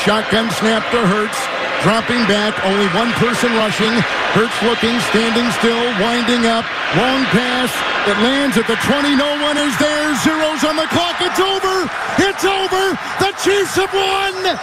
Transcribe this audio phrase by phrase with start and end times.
[0.00, 1.36] Shotgun snap to Hurts.
[1.84, 3.92] Dropping back, only one person rushing.
[4.32, 6.64] Hurts looking, standing still, winding up.
[6.96, 7.68] Long pass.
[8.08, 9.12] It lands at the 20.
[9.20, 10.08] No one is there.
[10.24, 11.20] Zeros on the clock.
[11.20, 11.84] It's over.
[12.16, 12.96] It's over.
[13.20, 14.56] The Chiefs have won.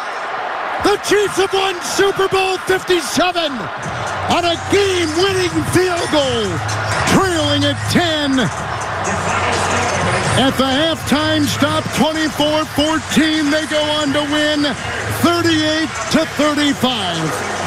[0.82, 2.98] The Chiefs have won Super Bowl 57
[4.34, 6.50] on a game-winning field goal,
[7.14, 8.42] trailing at 10.
[10.38, 14.66] At the halftime stop, 24-14, they go on to win
[15.24, 17.58] 38 to 35.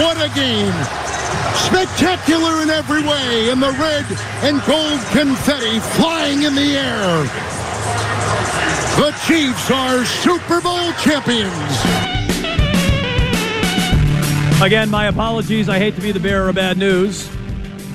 [0.00, 0.72] What a game.
[1.54, 4.06] Spectacular in every way, and the red
[4.42, 7.24] and gold confetti flying in the air.
[8.96, 11.52] The Chiefs are Super Bowl champions.
[14.60, 15.68] Again, my apologies.
[15.68, 17.28] I hate to be the bearer of bad news.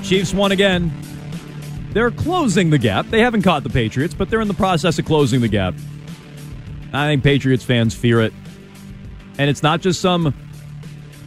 [0.01, 0.91] Chiefs won again.
[1.91, 3.07] They're closing the gap.
[3.09, 5.73] They haven't caught the Patriots, but they're in the process of closing the gap.
[6.93, 8.33] I think Patriots fans fear it.
[9.37, 10.33] And it's not just some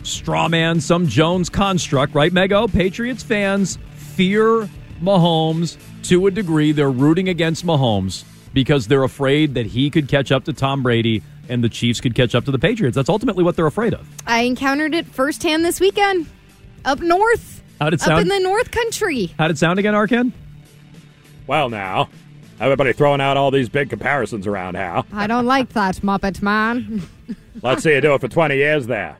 [0.03, 2.63] straw man, some Jones construct, right, Mego?
[2.63, 4.69] Oh, Patriots fans fear
[5.03, 6.73] Mahomes to a degree.
[6.73, 11.23] They're rooting against Mahomes because they're afraid that he could catch up to Tom Brady
[11.49, 12.95] and the Chiefs could catch up to the Patriots.
[12.95, 14.09] That's ultimately what they're afraid of.
[14.27, 16.27] I encountered it firsthand this weekend
[16.85, 17.63] up north.
[17.81, 18.23] How did it Up sound?
[18.23, 19.27] in the North Country.
[19.39, 20.33] How did it sound again, Arcand?
[21.47, 22.09] Well, now,
[22.59, 25.05] everybody throwing out all these big comparisons around, Hal.
[25.13, 27.03] I don't like that, Muppet Man.
[27.63, 29.19] Let's see you do it for 20 years there.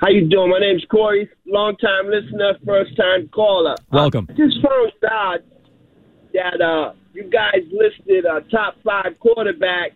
[0.00, 0.50] How you doing?
[0.50, 3.74] My name's Corey, long time listener, first time caller.
[3.90, 4.26] Welcome.
[4.28, 5.38] I just found out
[6.34, 9.92] that uh, you guys listed a top five quarterback,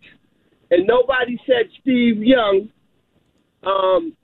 [0.71, 2.69] and nobody said Steve Young.
[3.65, 4.17] Um,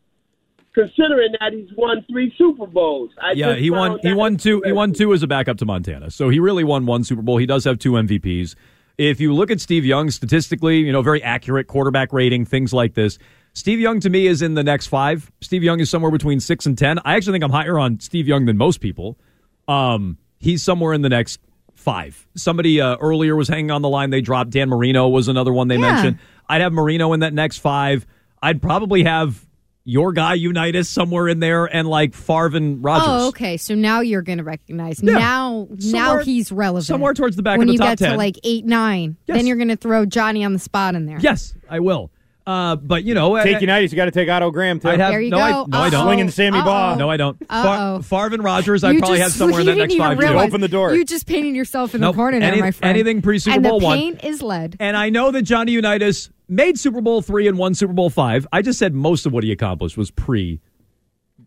[0.75, 3.11] considering that he's won three Super Bowls.
[3.21, 3.99] I Yeah, he won.
[4.03, 4.63] He won two.
[4.65, 6.11] He won two as a backup to Montana.
[6.11, 7.37] So he really won one Super Bowl.
[7.37, 8.55] He does have two MVPs.
[8.97, 12.95] If you look at Steve Young statistically, you know, very accurate quarterback rating, things like
[12.95, 13.19] this.
[13.59, 15.31] Steve Young to me is in the next five.
[15.41, 16.99] Steve Young is somewhere between six and ten.
[17.05, 19.19] I actually think I'm higher on Steve Young than most people.
[19.67, 21.41] Um, he's somewhere in the next
[21.75, 22.27] five.
[22.37, 24.11] Somebody uh, earlier was hanging on the line.
[24.11, 25.93] They dropped Dan Marino was another one they Yeah.
[25.93, 26.19] mentioned.
[26.49, 28.07] I'd have Marino in that next five.
[28.41, 29.45] I'd probably have
[29.85, 33.07] your guy Unitas somewhere in there, and like Favre and Rodgers.
[33.09, 33.57] Oh, okay.
[33.57, 35.03] So now you're going to recognize.
[35.03, 35.15] Yeah.
[35.15, 36.85] Now, now he's relevant.
[36.87, 38.11] somewhere towards the back of when the you top get 10.
[38.13, 39.37] to like eight, nine, Yes.
[39.39, 41.19] then you're going to throw Johnny on the spot in there.
[41.21, 42.11] Yes, I will.
[42.49, 44.89] Uh, but you know, Take I, United, you got to take Otto Graham too.
[44.89, 45.43] I'd have There you no, go.
[45.43, 46.01] I, no, I don't.
[46.01, 46.07] Uh-oh.
[46.07, 46.95] Swinging Sammy Baugh.
[46.95, 47.37] No, I don't.
[47.43, 48.01] Uh-oh.
[48.01, 50.19] Far, Favre and Rodgers, I'd You probably just- have somewhere in you the next five
[50.19, 50.31] years.
[50.31, 50.95] Open the door.
[50.95, 52.15] You just painted yourself in Nope.
[52.15, 52.89] the corner there, Any- my friend.
[52.97, 53.99] anything pre-Super and Bowl the one.
[53.99, 54.77] paint is lead.
[54.81, 58.47] And I know that Johnny Unitas made Super Bowl three and won Super Bowl five.
[58.51, 60.59] I just said most of what he accomplished was pre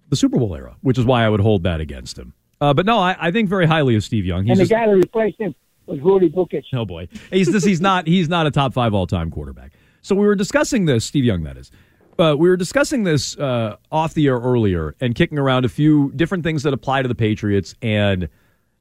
[0.09, 2.33] the Super Bowl era, which is why I would hold that against him.
[2.59, 4.43] Uh, but no, I, I think very highly of Steve Young.
[4.43, 5.55] He's and the just- guy that replaced him
[5.87, 6.65] was Rudy Bukich.
[6.73, 7.63] Oh boy, he's this.
[7.63, 8.05] He's not.
[8.05, 9.71] He's not a top five all time quarterback.
[10.01, 11.43] So we were discussing this, Steve Young.
[11.43, 11.71] That is.
[12.19, 16.11] Uh, we were discussing this uh, off the air earlier and kicking around a few
[16.15, 18.29] different things that apply to the Patriots and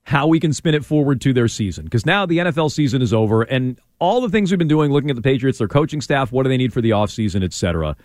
[0.02, 1.84] how we can spin it forward to their season.
[1.84, 5.11] Because now the NFL season is over, and all the things we've been doing, looking
[5.11, 7.96] at the Patriots, their coaching staff, what do they need for the offseason, et cetera.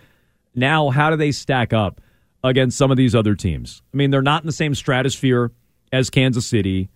[0.53, 1.99] Now, how do they stack up
[2.43, 3.81] against some of these other teams?
[3.93, 5.51] I mean, they're not in the same stratosphere
[5.91, 6.89] as Kansas City.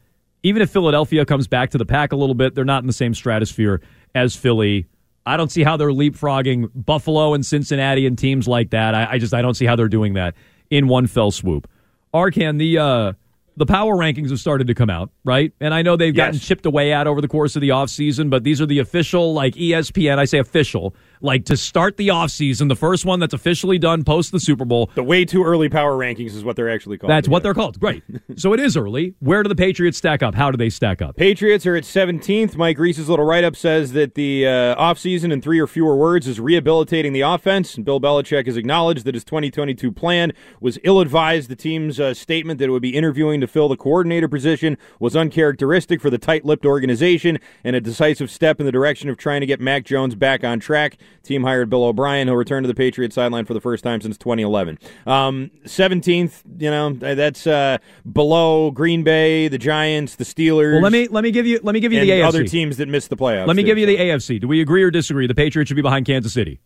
[0.44, 2.94] Even if Philadelphia comes back to the pack a little bit, they're not in the
[2.94, 3.82] same stratosphere
[4.16, 4.88] as Philly.
[5.30, 8.96] I don't see how they're leapfrogging Buffalo and Cincinnati and teams like that.
[8.96, 10.36] I, I just I don't see how they're doing that
[10.70, 11.70] in one fell swoop.
[12.14, 13.14] Arcand, the uh,
[13.56, 15.54] the power rankings have started to come out, right?
[15.60, 18.44] And I know they've gotten chipped away at over the course of the offseason, but
[18.44, 22.76] these are the official, like ESPN, I say official, like to start the offseason, the
[22.76, 24.90] first one that's officially done post the Super Bowl.
[24.96, 27.12] The way too early power rankings is what they're actually called.
[27.12, 27.80] That's what they're called.
[27.80, 28.04] Great.
[28.36, 29.16] so it is early.
[29.20, 30.36] Where do the Patriots stack up?
[30.36, 31.16] How do they stack up?
[31.18, 32.56] Patriots are at 17th.
[32.56, 36.28] Mike Reiss's little write up says that the uh, offseason, in three or fewer words,
[36.28, 37.76] is rehabilitating the offense.
[37.76, 41.50] And Bill Belichick has acknowledged that his 2022 plan was ill advised.
[41.50, 45.16] The team's uh, statement that it would be interviewing to fill the coordinator position was
[45.16, 49.42] uncharacteristic for the tight lipped organization and a decisive step in the direction of trying
[49.42, 50.98] to get Mac Jones back on track.
[51.24, 54.18] Team hired Bill O'Brien, who'll return to the Patriots sideline for the first time since
[54.18, 54.80] 2011.
[55.06, 57.78] Um, 17th, you know, that's uh,
[58.12, 61.74] below Green Bay, the Giants, the Steelers Well, let me let me give you let
[61.74, 62.26] me give you the AFC.
[62.28, 63.48] other teams that missed the playoffs.
[63.48, 63.92] let me too, give you so.
[63.92, 64.42] the AFC.
[64.42, 65.28] Do we agree or disagree?
[65.28, 66.60] The Patriots should be behind Kansas City.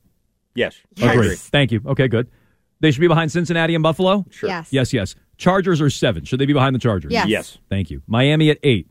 [0.55, 1.09] Yes, Yes.
[1.09, 1.35] I agree.
[1.35, 1.81] Thank you.
[1.85, 2.29] Okay, good.
[2.79, 4.25] They should be behind Cincinnati and Buffalo.
[4.29, 4.49] Sure.
[4.49, 4.67] Yes.
[4.71, 5.15] Yes, yes.
[5.37, 6.25] Chargers are seven.
[6.25, 7.11] Should they be behind the Chargers?
[7.11, 7.27] Yes.
[7.27, 8.01] Yes, Thank you.
[8.07, 8.87] Miami at eight.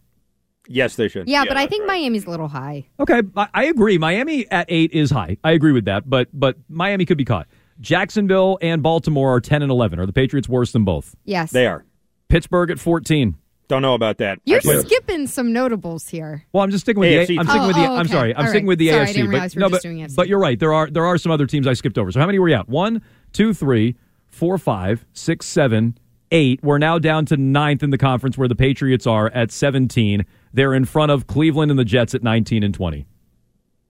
[0.68, 1.28] Yes, they should.
[1.28, 1.98] Yeah, but I think right.
[2.00, 2.86] Miami's a little high.
[3.00, 3.98] Okay, I, I agree.
[3.98, 5.36] Miami at eight is high.
[5.44, 7.46] I agree with that, but but Miami could be caught.
[7.80, 9.98] Jacksonville and Baltimore are ten and eleven.
[9.98, 11.14] Are the Patriots worse than both?
[11.24, 11.50] Yes.
[11.50, 11.84] they are.
[12.28, 13.36] Pittsburgh at fourteen.
[13.68, 14.38] Don't know about that.
[14.44, 16.44] You're skipping some notables here.
[16.52, 17.26] Well, I'm just sticking with AFC.
[17.28, 17.38] the.
[17.38, 17.86] I'm sticking Oh, with the.
[17.86, 18.34] oh, I'm sorry.
[18.34, 18.68] I'm All sticking right.
[18.68, 19.12] with the Sorry, I AFC.
[19.14, 20.14] didn't but we were no, just but, doing AFC.
[20.16, 20.58] but you're right.
[20.58, 22.12] There are there are some other teams I skipped over.
[22.12, 22.68] So how many were we at?
[22.68, 23.96] One, two, three,
[24.28, 25.96] four, five, six, seven,
[26.32, 26.61] eight.
[26.64, 30.26] We're now down to ninth in the conference, where the Patriots are at 17.
[30.52, 33.06] They're in front of Cleveland and the Jets at 19 and 20.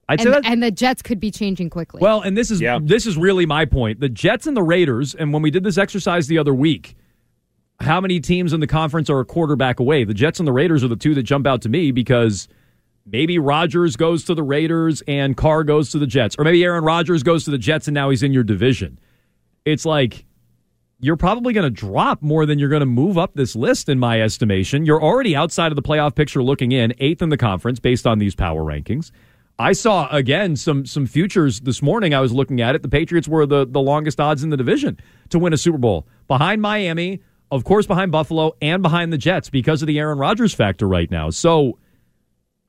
[0.08, 0.44] I'd say And, that.
[0.50, 2.00] and the Jets could be changing quickly.
[2.02, 2.78] Well, and this is Yeah.
[2.82, 4.00] this is really my point.
[4.00, 6.96] The Jets and the Raiders, and when we did this exercise the other week,
[7.80, 10.04] how many teams in the conference are a quarterback away?
[10.04, 12.46] The Jets and the Raiders are the two that jump out to me because
[13.06, 16.84] maybe Rodgers goes to the Raiders and Carr goes to the Jets, or maybe Aaron
[16.84, 18.98] Rodgers goes to the Jets and now he's in your division.
[19.64, 20.24] It's like
[21.02, 23.98] you're probably going to drop more than you're going to move up this list, in
[23.98, 24.86] my estimation.
[24.86, 28.20] You're already outside of the playoff picture looking in, eighth in the conference based on
[28.20, 29.10] these power rankings.
[29.58, 32.14] I saw again some some futures this morning.
[32.14, 32.82] I was looking at it.
[32.82, 34.96] The Patriots were the, the longest odds in the division
[35.30, 37.20] to win a Super Bowl, behind Miami,
[37.50, 41.10] of course, behind Buffalo, and behind the Jets because of the Aaron Rodgers factor right
[41.10, 41.30] now.
[41.30, 41.78] So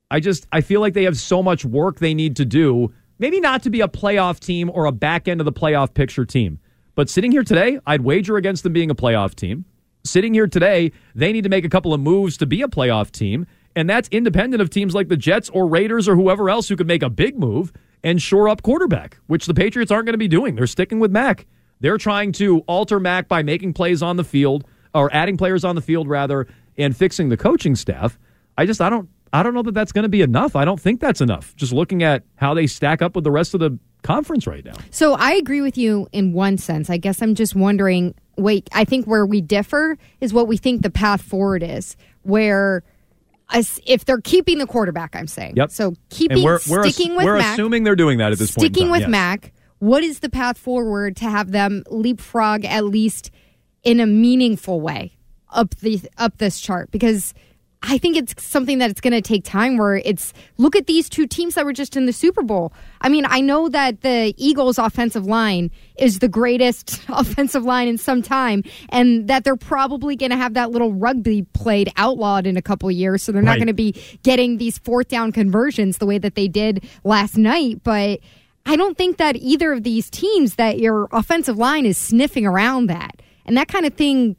[0.09, 2.91] I just I feel like they have so much work they need to do.
[3.19, 6.25] Maybe not to be a playoff team or a back end of the playoff picture
[6.25, 6.59] team,
[6.95, 9.65] but sitting here today, I'd wager against them being a playoff team.
[10.05, 13.11] Sitting here today, they need to make a couple of moves to be a playoff
[13.11, 13.45] team,
[13.75, 16.87] and that's independent of teams like the Jets or Raiders or whoever else who could
[16.87, 17.71] make a big move
[18.03, 20.55] and shore up quarterback, which the Patriots aren't going to be doing.
[20.55, 21.47] They're sticking with Mac.
[21.79, 25.75] They're trying to alter Mac by making plays on the field or adding players on
[25.75, 26.47] the field rather
[26.77, 28.19] and fixing the coaching staff.
[28.57, 30.55] I just I don't I don't know that that's going to be enough.
[30.55, 31.55] I don't think that's enough.
[31.55, 34.75] Just looking at how they stack up with the rest of the conference right now.
[34.91, 36.89] So I agree with you in one sense.
[36.89, 38.13] I guess I'm just wondering.
[38.37, 41.97] Wait, I think where we differ is what we think the path forward is.
[42.21, 42.83] Where,
[43.49, 45.55] as if they're keeping the quarterback, I'm saying.
[45.55, 45.71] Yep.
[45.71, 48.37] So keeping and we're, we're, ass- sticking with we're Mac, assuming they're doing that at
[48.37, 48.73] this point.
[48.73, 49.09] sticking with yes.
[49.09, 49.51] Mac.
[49.79, 53.31] What is the path forward to have them leapfrog at least
[53.83, 55.17] in a meaningful way
[55.49, 56.91] up the up this chart?
[56.91, 57.33] Because
[57.85, 59.77] I think it's something that it's going to take time.
[59.77, 62.71] Where it's look at these two teams that were just in the Super Bowl.
[63.01, 67.97] I mean, I know that the Eagles' offensive line is the greatest offensive line in
[67.97, 72.55] some time, and that they're probably going to have that little rugby played outlawed in
[72.55, 73.21] a couple of years.
[73.21, 73.57] So they're not Right.
[73.59, 73.93] going to be
[74.23, 77.81] getting these fourth down conversions the way that they did last night.
[77.83, 78.21] But
[78.65, 82.87] I don't think that either of these teams that your offensive line is sniffing around
[82.87, 83.21] that.
[83.45, 84.37] And that kind of thing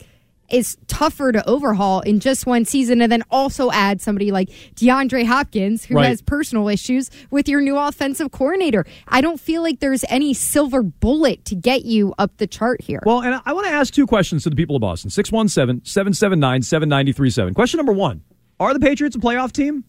[0.51, 5.25] is tougher to overhaul in just one season and then also add somebody like DeAndre
[5.27, 6.07] Hopkins who Right.
[6.07, 8.85] has personal issues with your new offensive coordinator.
[9.09, 13.01] I don't feel like there's any silver bullet to get you up the chart here.
[13.07, 16.63] Well, and I want to ask two questions to the people of Boston 617 779
[16.63, 17.55] 7937.
[17.55, 18.23] Question number one
[18.61, 19.85] Are the Patriots a playoff team?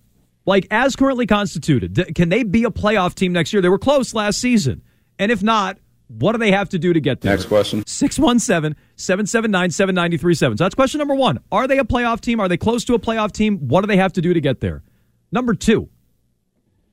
[0.47, 3.61] Like, as currently constituted, can they be a playoff team next year?
[3.61, 4.83] They were close last season.
[5.17, 7.33] And if not, what do they have to do to get there?
[7.33, 7.83] Next question.
[7.85, 10.57] 617 779 7937.
[10.57, 11.39] So that's question number one.
[11.51, 12.39] Are they a playoff team?
[12.39, 13.57] Are they close to a playoff team?
[13.67, 14.83] What do they have to do to get there?
[15.31, 15.89] Number two,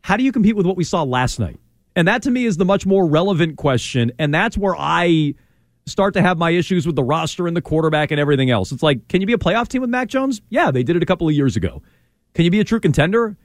[0.03, 1.59] how do you compete with what we saw last night?
[1.95, 4.13] And that to me is the much more relevant question.
[4.19, 5.35] And that's where I
[5.87, 8.73] start to have my issues with the roster and the quarterback and everything else.
[8.73, 10.41] It's like, can you be a playoff team with Mac Jones?
[10.49, 11.83] Yeah, they did it a couple of years ago.
[12.35, 13.37] Can you be a true contender?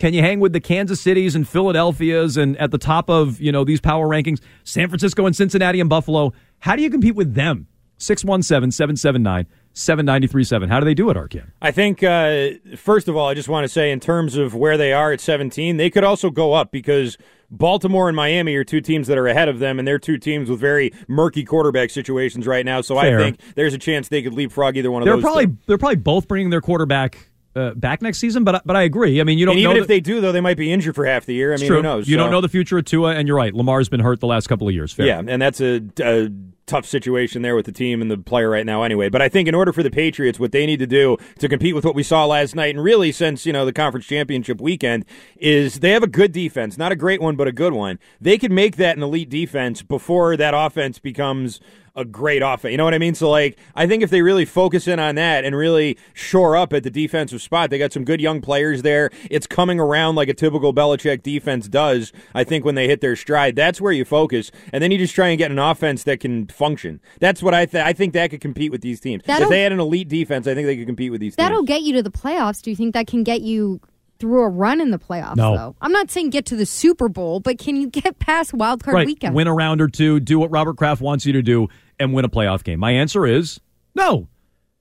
[0.00, 3.52] Can you hang with the Kansas Cities and Philadelphias and at the top of, you
[3.52, 6.32] know, these power rankings, San Francisco and Cincinnati and Buffalo?
[6.60, 7.66] How do you compete with them?
[7.98, 10.68] 617 779 7937.
[10.70, 11.50] How do they do it, Arcand?
[11.60, 14.78] I think, uh, first of all, I just want to say, in terms of where
[14.78, 17.18] they are at 17, they could also go up because
[17.50, 20.48] Baltimore and Miami are two teams that are ahead of them, and they're two teams
[20.48, 22.80] with very murky quarterback situations right now.
[22.80, 23.18] So Fair.
[23.18, 25.22] I think there's a chance they could leapfrog either one of They're those.
[25.22, 25.58] probably two.
[25.66, 29.20] they're probably both bringing their quarterback uh, back next season, but but I agree.
[29.20, 30.72] I mean, you don't And know even if the- they do, though, they might be
[30.72, 31.52] injured for half the year.
[31.52, 31.76] I mean, true.
[31.76, 32.08] who knows?
[32.08, 33.52] You So- don't know the future of Tua, and you're right.
[33.54, 34.92] Lamar's been hurt the last couple of years.
[34.92, 35.06] Fair.
[35.06, 36.30] Yeah, and that's a, a
[36.66, 39.08] tough situation there with the team and the player right now anyway.
[39.08, 41.74] But I think in order for the Patriots, what they need to do to compete
[41.74, 45.04] with what we saw last night, and really since, you know, the conference championship weekend,
[45.36, 46.78] is they have a good defense.
[46.78, 47.98] Not a great one, but a good one.
[48.20, 51.58] They could make that an elite defense before that offense becomes
[51.96, 52.70] a great offense.
[52.72, 53.14] You know what I mean?
[53.14, 56.72] So, like, I think if they really focus in on that and really shore up
[56.72, 59.10] at the defensive spot, they got some good young players there.
[59.30, 63.16] It's coming around like a typical Belichick defense does, I think, when they hit their
[63.16, 63.56] stride.
[63.56, 64.50] That's where you focus.
[64.72, 67.00] And then you just try and get an offense that can function.
[67.20, 69.22] That's what I th- I think that could compete with these teams.
[69.26, 71.36] That'll- if they had an elite defense, I think they could compete with these teams.
[71.36, 71.68] That'll teams.
[71.68, 72.62] get you to the playoffs.
[72.62, 73.80] Do you think that can get you
[74.20, 75.36] through a run in the playoffs?
[75.36, 75.56] No.
[75.56, 78.84] Though I'm not saying get to the Super Bowl, but can you get past wild
[78.84, 79.06] card right.
[79.06, 79.34] weekend?
[79.34, 82.24] Win a round or two, do what Robert Kraft wants you to do, and win
[82.24, 82.78] a playoff game.
[82.78, 83.60] My answer is
[83.94, 84.28] no.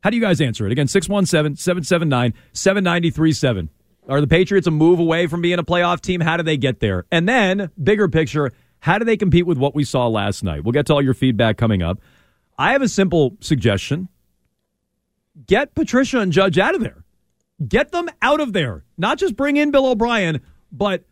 [0.01, 0.71] How do you guys answer it?
[0.71, 3.69] Again, 617 779 7937.
[4.07, 6.21] Are the Patriots a move away from being a playoff team?
[6.21, 7.05] How do they get there?
[7.11, 10.63] And then, bigger picture, how do they compete with what we saw last night?
[10.63, 11.99] We'll get to all your feedback coming up.
[12.57, 14.09] I have a simple suggestion
[15.45, 17.03] get Patricia and Judge out of there.
[17.67, 18.83] Get them out of there.
[18.97, 21.03] Not just bring in Bill O'Brien, but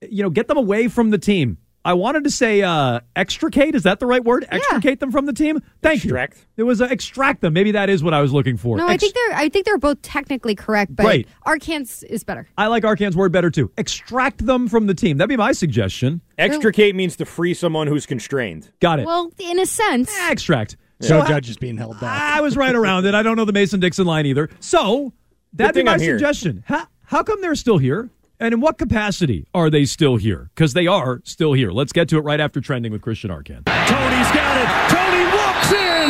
[0.00, 1.58] you know, get them away from the team.
[1.84, 3.74] I wanted to say uh, extricate.
[3.74, 4.46] Is that the right word?
[4.50, 5.62] Extricate them from the team.
[5.80, 6.36] Thank Extract.
[6.36, 6.42] you.
[6.58, 7.54] It was uh, extract them.
[7.54, 8.76] Maybe that is what I was looking for.
[8.76, 11.28] no, I think they're I think they're both technically correct, but Right.
[11.46, 12.46] Arcand's is better.
[12.58, 13.70] I like Arcand's word better too.
[13.78, 15.16] Extract them from the team.
[15.16, 16.20] That'd be my suggestion.
[16.36, 18.70] Extricate means to free someone who's constrained.
[18.80, 19.06] Got it.
[19.06, 20.76] Well, in a sense, extract.
[21.00, 22.20] So I- Judge is being held back.
[22.20, 23.14] I was right around it.
[23.14, 24.48] I don't know the Mason Dixon line either.
[24.60, 25.12] So
[25.52, 26.64] that'd be my I'm suggestion.
[26.66, 28.10] How, how come they're still here?
[28.40, 30.50] And in what capacity are they still here?
[30.54, 31.72] Because they are still here.
[31.72, 33.66] Let's get to it right after trending with Christian Arcand.
[33.66, 34.68] Toney's got it.
[34.94, 36.06] Toney walks in.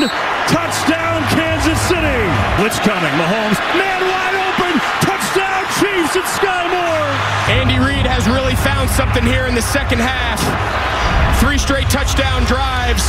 [0.53, 2.21] Touchdown, Kansas City.
[2.61, 3.13] Blitz coming.
[3.17, 4.73] Mahomes, man wide open.
[5.01, 7.13] Touchdown, Chiefs and Sky Moore.
[7.49, 10.37] Andy Reid has really found something here in the second half.
[11.41, 13.03] Three straight touchdown drives.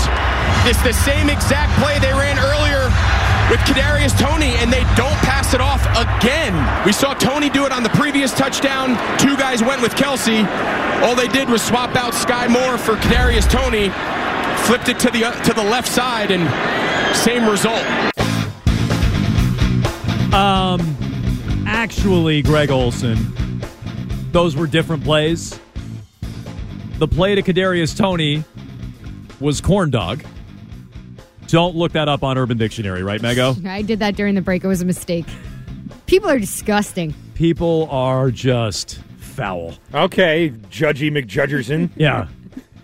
[0.67, 2.89] It's the same exact play they ran earlier
[3.49, 6.53] with Kadarius Toney, and they don't pass it off again.
[6.85, 8.89] We saw Toney do it on the previous touchdown.
[9.17, 10.45] Two guys went with Kelce.
[11.01, 13.89] All they did was swap out Sky Moore for Kadarius Toney,
[14.67, 16.45] flipped it to the to the left side, and
[17.15, 17.83] same result.
[20.33, 20.95] Um,
[21.65, 23.17] actually, Greg Olsen,
[24.31, 25.59] those were different plays.
[26.99, 28.43] The play to Kadarius Toney
[29.39, 30.21] was corn dog.
[31.47, 33.65] Don't look that up on Urban Dictionary, right, Mego?
[33.67, 34.63] I did that during the break.
[34.63, 35.25] It was a mistake.
[36.07, 37.13] People are disgusting.
[37.35, 39.75] People are just foul.
[39.93, 41.89] Okay, Judgy McJudgerson.
[41.95, 42.27] Yeah,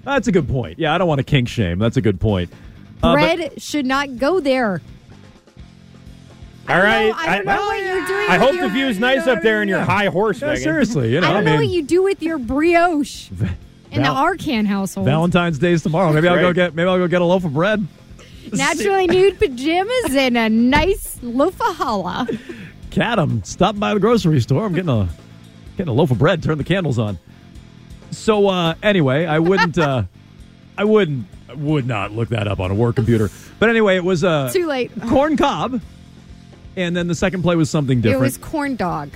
[0.04, 0.80] that's a good point.
[0.80, 1.78] Yeah, I don't want to kink shame.
[1.78, 2.50] That's a good point.
[3.04, 4.82] Uh, but- should not go there.
[6.70, 7.10] All right.
[7.10, 8.30] No, I don't know what you're doing.
[8.30, 10.48] I with hope your, the view is nice up there in your high horse, Yeah,
[10.50, 10.64] Megan.
[10.64, 13.30] seriously, you know, I don't know mean, what you do with your brioche
[13.96, 15.06] in the Val- Arcand household.
[15.08, 16.14] Valentine's Day's tomorrow.
[16.14, 17.86] Maybe I'll go get maybe I'll go get a loaf of bread.
[18.52, 22.40] Naturally nude pajamas and a nice loaf of challah.
[22.92, 23.42] Cat, I'm
[23.80, 24.66] by the grocery store.
[24.66, 25.10] I'm getting a
[25.78, 26.44] getting a loaf of bread.
[26.44, 27.18] Turn the candles on.
[28.12, 29.78] So uh, anyway, I wouldn't.
[29.78, 30.04] Uh,
[30.78, 31.26] I wouldn't.
[31.56, 33.30] Would not look that up on a work computer.
[33.60, 34.92] But anyway, it was uh, Too late.
[35.08, 35.80] corn cob,
[36.76, 38.22] and then the second play was something different.
[38.22, 39.12] It was corn dog.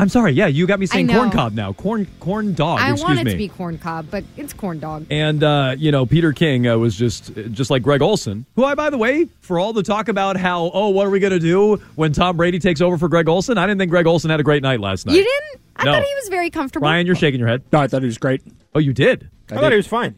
[0.00, 0.32] I'm sorry.
[0.32, 1.18] Yeah, you got me saying know.
[1.18, 1.74] corn cob now.
[1.74, 2.78] Corn corn dog.
[2.80, 3.32] I excuse want it me.
[3.32, 5.04] to be corn cob, but it's corn dog.
[5.10, 8.74] And uh, you know, Peter King uh, was just just like Greg Olsen, who I,
[8.74, 11.38] by the way, for all the talk about how oh, what are we going to
[11.38, 13.58] do when Tom Brady takes over for Greg Olsen?
[13.58, 15.16] I didn't think Greg Olsen had a great night last night.
[15.16, 15.62] You didn't?
[15.76, 15.92] I No.
[15.92, 16.88] thought he was very comfortable.
[16.88, 17.62] Ryan, you're shaking your head.
[17.70, 18.40] No, I thought it was great.
[18.74, 19.28] Oh, you did.
[19.50, 20.14] I thought he was fine.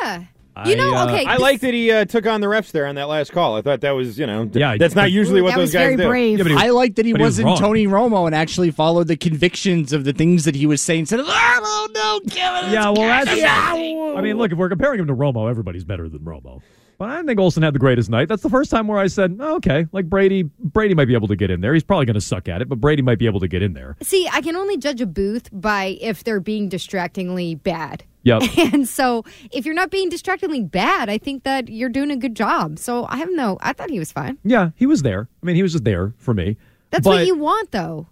[0.00, 0.24] Yeah.
[0.66, 1.24] You know, I, uh, okay.
[1.24, 3.56] I this- like that he uh, took on the refs there on that last call.
[3.56, 5.68] I thought that was, you know, th- Yeah, that's not but- usually what that those
[5.68, 6.08] was guys very do.
[6.08, 6.38] brave.
[6.38, 7.58] Yeah, but he was- I like that he but he was wasn't wrong.
[7.58, 11.00] Tony Romo and actually followed the convictions of the things that he was saying.
[11.00, 12.72] Instead of, oh, no, Kevin.
[12.72, 13.30] Yeah, well, that's.
[13.30, 16.60] I mean, look, if we're comparing him to Romo, everybody's better than Romo.
[16.98, 18.26] But I didn't think Olsen had the greatest night.
[18.28, 21.28] That's the first time where I said, oh, okay, like Brady, Brady might be able
[21.28, 21.72] to get in there.
[21.72, 23.72] He's probably going to suck at it, but Brady might be able to get in
[23.72, 23.96] there.
[24.02, 28.02] See, I can only judge a booth by if they're being distractingly bad.
[28.28, 28.42] Yep.
[28.74, 32.34] And so, if you're not being distractingly bad, I think that you're doing a good
[32.36, 32.78] job.
[32.78, 34.38] So, I have no, I thought he was fine.
[34.44, 35.28] Yeah, he was there.
[35.42, 36.56] I mean, he was just there for me.
[36.90, 38.06] That's But- what you want, though.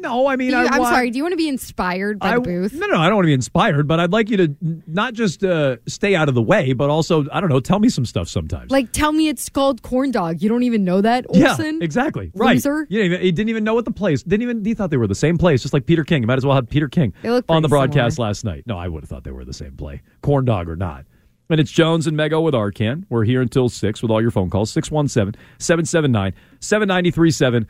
[0.00, 1.10] No, I mean, you- I I'm want- sorry.
[1.10, 2.72] Do you want to be inspired by I, the booth?
[2.74, 5.42] No, no, I don't want to be inspired, but I'd like you to not just
[5.44, 8.28] uh, stay out of the way, but also, I don't know, tell me some stuff
[8.28, 8.70] sometimes.
[8.70, 10.42] Like, tell me it's called corn dog.
[10.42, 12.30] You don't even know that, yeah, exactly.
[12.34, 12.54] Right.
[12.54, 12.86] Loser.
[12.88, 14.22] You didn't even, he didn't even know what the place.
[14.22, 14.64] Didn't even.
[14.64, 16.22] He thought they were the same place, just like Peter King.
[16.22, 17.12] You might as well have Peter King
[17.48, 18.28] on the broadcast similar.
[18.28, 18.64] last night.
[18.66, 21.04] No, I would have thought they were the same play, corn dog or not.
[21.48, 23.04] And it's Jones and Mego with Arcand.
[23.08, 27.68] We're here until six with all your phone calls 617 779 7937.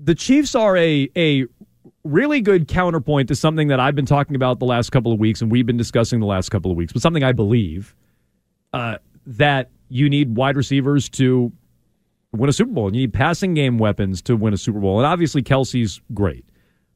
[0.00, 1.46] The Chiefs are a a
[2.04, 5.40] really good counterpoint to something that I've been talking about the last couple of weeks
[5.40, 7.94] and we've been discussing the last couple of weeks, but something I believe
[8.72, 11.52] uh, that you need wide receivers to
[12.32, 12.86] win a Super Bowl.
[12.86, 14.98] and You need passing game weapons to win a Super Bowl.
[14.98, 16.44] And obviously, Kelce's great.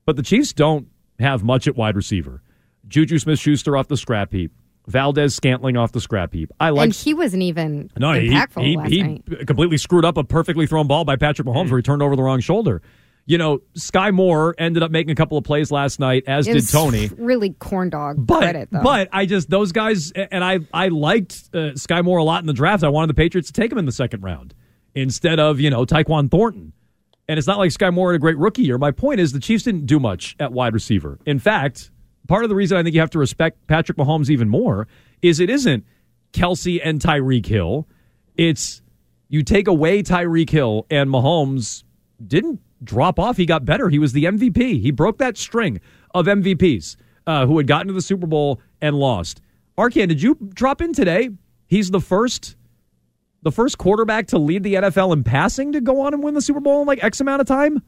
[0.07, 2.43] But the Chiefs don't have much at wide receiver.
[2.89, 4.53] Juju Smith Schuster off the scrap heap.
[4.87, 6.53] Valdes Scantling off the scrap heap.
[6.61, 9.47] I like and he wasn't even no, he, impactful he, last he night.
[9.47, 12.23] completely screwed up a perfectly thrown ball by Patrick Mahomes where he turned over the
[12.23, 12.83] wrong shoulder.
[13.29, 16.53] You know, Sky Moore ended up making a couple of plays last night, as It
[16.55, 17.11] did Toney.
[17.19, 18.83] Really corn dog But credit, though.
[18.83, 22.47] but I just those guys and I I liked uh, Sky Moore a lot in
[22.47, 22.85] the draft.
[22.85, 24.55] I wanted the Patriots to take him in the second round
[24.95, 26.73] instead of you know Tyquan Thornton.
[27.29, 28.79] And it's not like Sky Moore had a great rookie year.
[28.79, 31.19] My point is the Chiefs didn't do much at wide receiver.
[31.27, 31.91] In fact,
[32.29, 34.87] part of the reason I think you have to respect Patrick Mahomes even more
[35.23, 35.85] is it isn't
[36.33, 37.89] Kelce and Tyreek Hill.
[38.37, 38.83] It's
[39.29, 41.83] you take away Tyreek Hill and Mahomes
[42.25, 43.37] didn't drop off.
[43.37, 43.89] He got better.
[43.89, 44.81] He was the MVP.
[44.81, 45.81] He broke that string
[46.15, 49.41] of MVPs uh, who had gotten to the Super Bowl and lost.
[49.79, 51.31] Arcand, did you drop in today?
[51.67, 52.57] He's the first
[53.43, 56.41] the first quarterback to lead the NFL in passing to go on and win the
[56.41, 57.83] Super Bowl in like X amount of time.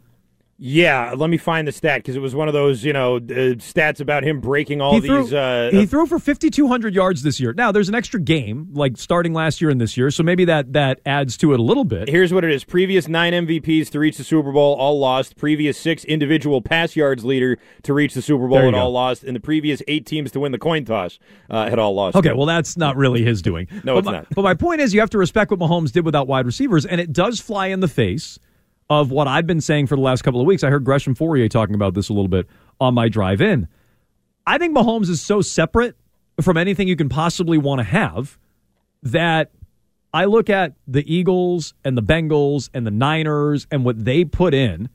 [0.60, 3.54] Yeah, let me find the stat because it was one of those, you know, uh,
[3.62, 5.32] stats about him breaking all he threw, these.
[5.32, 7.52] Uh, he threw for 5200 yards this year.
[7.52, 10.72] Now, there's an extra game like starting last year and this year, so maybe that
[10.72, 12.08] that adds to it a little bit.
[12.08, 15.36] Here's what it is: previous nine MVPs to reach the Super Bowl, all lost.
[15.36, 18.78] Previous six individual pass yards leader to reach the Super Bowl, and go.
[18.80, 19.22] all lost.
[19.22, 22.16] And the previous eight teams to win the coin toss uh, had all lost.
[22.16, 23.68] Okay, well, that's not really his doing.
[23.84, 24.26] No, but it's my, not.
[24.34, 27.00] But my point is, you have to respect what Mahomes did without wide receivers, and
[27.00, 28.40] it does fly in the face
[28.90, 30.64] of what I've been saying for the last couple of weeks.
[30.64, 32.46] I heard Gresh and Fauria talking about this a little bit
[32.80, 33.68] on my drive in.
[34.46, 35.96] I think Mahomes is so separate
[36.40, 38.38] from anything you can possibly want to have
[39.02, 39.50] that
[40.12, 44.54] I look at the Eagles and the Bengals and the Niners and what they put
[44.54, 44.88] in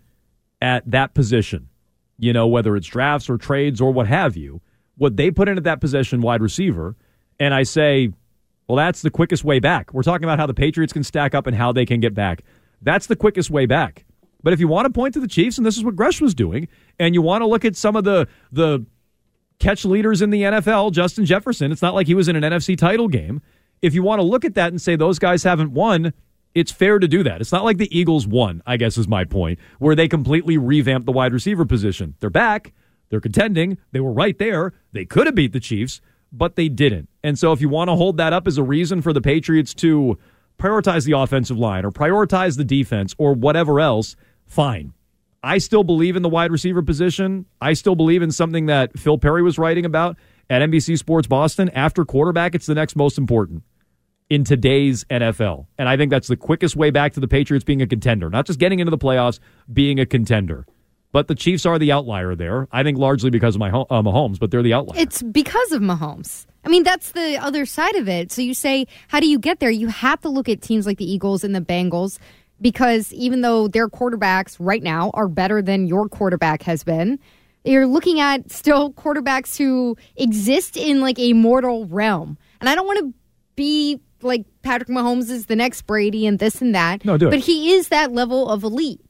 [0.62, 1.70] at that position,
[2.18, 4.62] you know, whether it's drafts or trades or what have you,
[4.98, 6.96] what they put in at that position, wide receiver,
[7.40, 8.10] and I say,
[8.68, 9.94] well, that's the quickest way back.
[9.94, 12.42] We're talking about how the Patriots can stack up and how they can get back.
[12.84, 14.06] That's the quickest way back.
[14.44, 16.36] But if you want to point to the Chiefs, and this is what Gresh was
[16.36, 16.68] doing,
[17.00, 18.86] and you want to look at some of the the
[19.60, 22.78] catch leaders in the NFL, Justin Jefferson, it's not like he was in an NFC
[22.78, 23.42] title game.
[23.82, 26.14] If you want to look at that and say those guys haven't won,
[26.54, 27.42] it's fair to do that.
[27.42, 31.06] It's not like the Eagles won, I guess is my point, where they completely revamped
[31.06, 32.16] the wide receiver position.
[32.20, 32.74] They're back,
[33.10, 34.74] they're contending, they were right there.
[34.92, 37.10] They could have beat the Chiefs, but they didn't.
[37.24, 39.74] And so if you want to hold that up as a reason for the Patriots
[39.76, 40.18] to
[40.58, 44.94] prioritize the offensive line or prioritize the defense or whatever else, fine.
[45.44, 47.46] I still believe in the wide receiver position.
[47.60, 50.18] I still believe in something that Phil Perry was writing about
[50.50, 51.70] at NBC Sports Boston.
[51.70, 53.64] After quarterback, it's the next most important
[54.30, 55.68] in today's NFL.
[55.78, 58.48] And I think that's the quickest way back to the Patriots being a contender, not
[58.48, 59.40] just getting into the playoffs,
[59.72, 60.66] being a contender.
[61.12, 62.68] But the Chiefs are the outlier there.
[62.72, 65.00] I think largely because of my uh, Mahomes, but they're the outlier.
[65.00, 66.46] It's because of Mahomes.
[66.66, 68.32] I mean, that's the other side of it.
[68.32, 69.70] So you say, how do you get there?
[69.70, 72.20] You have to look at teams like the Eagles and the Bengals
[72.62, 77.20] because even though their quarterbacks right now are better than your quarterback has been,
[77.66, 82.38] you're looking at still quarterbacks who exist in like a mortal realm.
[82.60, 83.14] And I don't want to
[83.56, 87.04] be like Patrick Mahomes is the next Brady and this and that.
[87.06, 87.32] No, do it.
[87.32, 89.02] But he is that level of elite.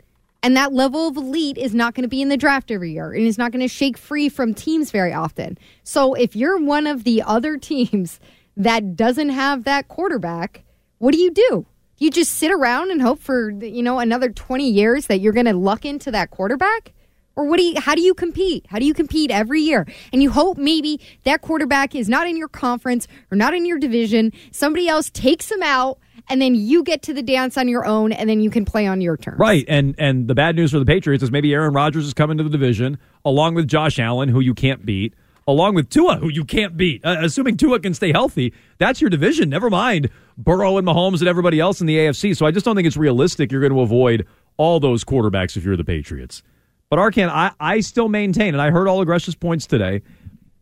[0.43, 3.13] And that level of elite is not going to be in the draft every year
[3.13, 5.57] and is not going to shake free from teams very often.
[5.83, 8.19] So if you're one of the other teams
[8.57, 10.63] that doesn't have that quarterback,
[10.97, 11.65] what do you do?
[11.97, 15.45] You just sit around and hope for, you know, another 20 years that you're going
[15.45, 16.91] to luck into that quarterback?
[17.35, 18.65] Or what do you how do you compete?
[18.67, 19.87] How do you compete every year?
[20.11, 23.79] And you hope maybe that quarterback is not in your conference or not in your
[23.79, 24.33] division.
[24.51, 25.97] Somebody else takes him out
[26.29, 28.87] and then you get to the dance on your own and then you can play
[28.87, 29.39] on your terms.
[29.39, 32.37] Right, and and the bad news for the Patriots is maybe Aaron Rodgers is coming
[32.37, 35.13] to the division along with Josh Allen, who you can't beat,
[35.47, 37.03] along with Tua, who you can't beat.
[37.05, 39.49] Uh, assuming Tua can stay healthy, that's your division.
[39.49, 42.35] Never mind Burrow and Mahomes and everybody else in the AFC.
[42.35, 43.51] So I just don't think it's realistic.
[43.51, 46.43] You're going to avoid all those quarterbacks if you're the Patriots.
[46.89, 50.03] But Arcand, I, I still maintain, and I heard all Gresh's points today.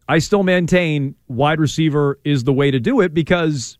[0.07, 3.77] I still maintain wide receiver is the way to do it because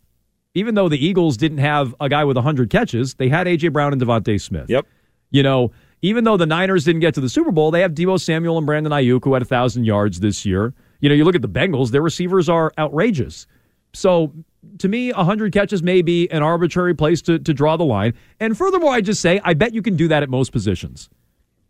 [0.53, 3.69] even though the Eagles didn't have a guy with 100 catches, they had A.J.
[3.69, 4.69] Brown and DeVonta Smith.
[4.69, 4.85] Yep.
[5.29, 8.19] You know, even though the Niners didn't get to the Super Bowl, they have Deebo
[8.19, 10.73] Samuel and Brandon Aiyuk who had a thousand yards this year.
[10.99, 13.47] You know, you look at the Bengals; their receivers are outrageous.
[13.93, 14.33] So
[14.79, 18.13] to me, 100 catches may be an arbitrary place to, to draw the line.
[18.39, 21.09] And furthermore, I just say, I bet you can do that at most positions.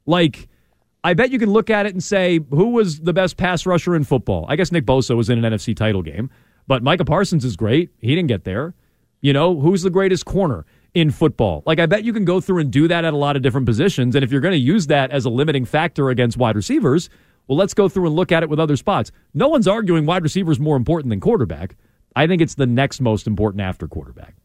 [0.06, 0.50] Like,
[1.04, 3.96] I bet you can look at it and say, who was the best pass rusher
[3.96, 4.46] in football?
[4.50, 6.30] I guess Nick Bosa was in an NFC title game,
[6.68, 7.90] but Micah Parsons is great.
[8.00, 8.74] He didn't get there.
[9.22, 11.64] You know, who's the greatest corner in football?
[11.66, 13.68] Like, I bet you can go through and do that at a lot of different
[13.68, 14.16] positions.
[14.16, 17.10] And if you're going to use that as a limiting factor against wide receivers,
[17.48, 19.12] well, let's go through and look at it with other spots.
[19.34, 21.76] No one's arguing wide receiver is more important than quarterback.
[22.16, 24.36] I think it's the next most important after quarterback.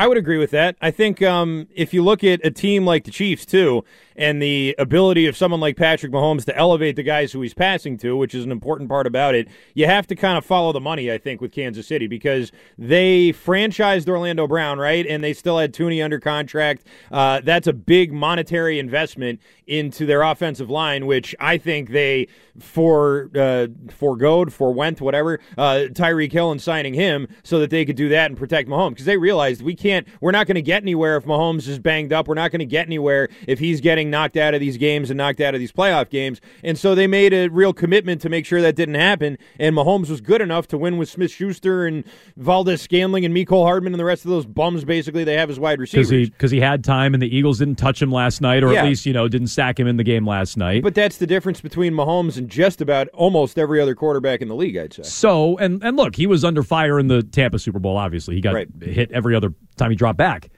[0.00, 0.76] I would agree with that.
[0.80, 3.84] I think um, if you look at a team like the Chiefs, too,
[4.16, 7.98] and the ability of someone like Patrick Mahomes to elevate the guys who he's passing
[7.98, 10.80] to, which is an important part about it, you have to kind of follow the
[10.80, 15.06] money, I think, with Kansas City because they franchised Orlando Brown, right?
[15.06, 16.86] And they still had Thuney under contract.
[17.10, 22.26] Uh, that's a big monetary investment into their offensive line, which I think they
[22.58, 27.96] for uh, foregoed, forwent, whatever, uh, Tyreek Hill and signing him so that they could
[27.96, 29.89] do that and protect Mahomes because they realized we can't,
[30.20, 32.28] we're not going to get anywhere if Mahomes is banged up.
[32.28, 35.18] We're not going to get anywhere if he's getting knocked out of these games and
[35.18, 36.40] knocked out of these playoff games.
[36.64, 39.38] And so they made a real commitment to make sure that didn't happen.
[39.58, 42.04] And Mahomes was good enough to win with Smith Schuster and
[42.36, 45.58] Valdes Scantling and Mecole Hardman and the rest of those bums basically they have as
[45.60, 46.10] wide receivers.
[46.30, 48.80] Because he, he had time and the Eagles didn't touch him last night, or Yeah.
[48.82, 50.82] at least, you know, didn't sack him in the game last night.
[50.82, 54.54] But that's the difference between Mahomes and just about almost every other quarterback in the
[54.54, 55.02] league, I'd say.
[55.02, 57.96] So, and and look, he was under fire in the Tampa Super Bowl.
[57.96, 58.68] Obviously, he got Right.
[58.82, 60.50] hit every other time he dropped back.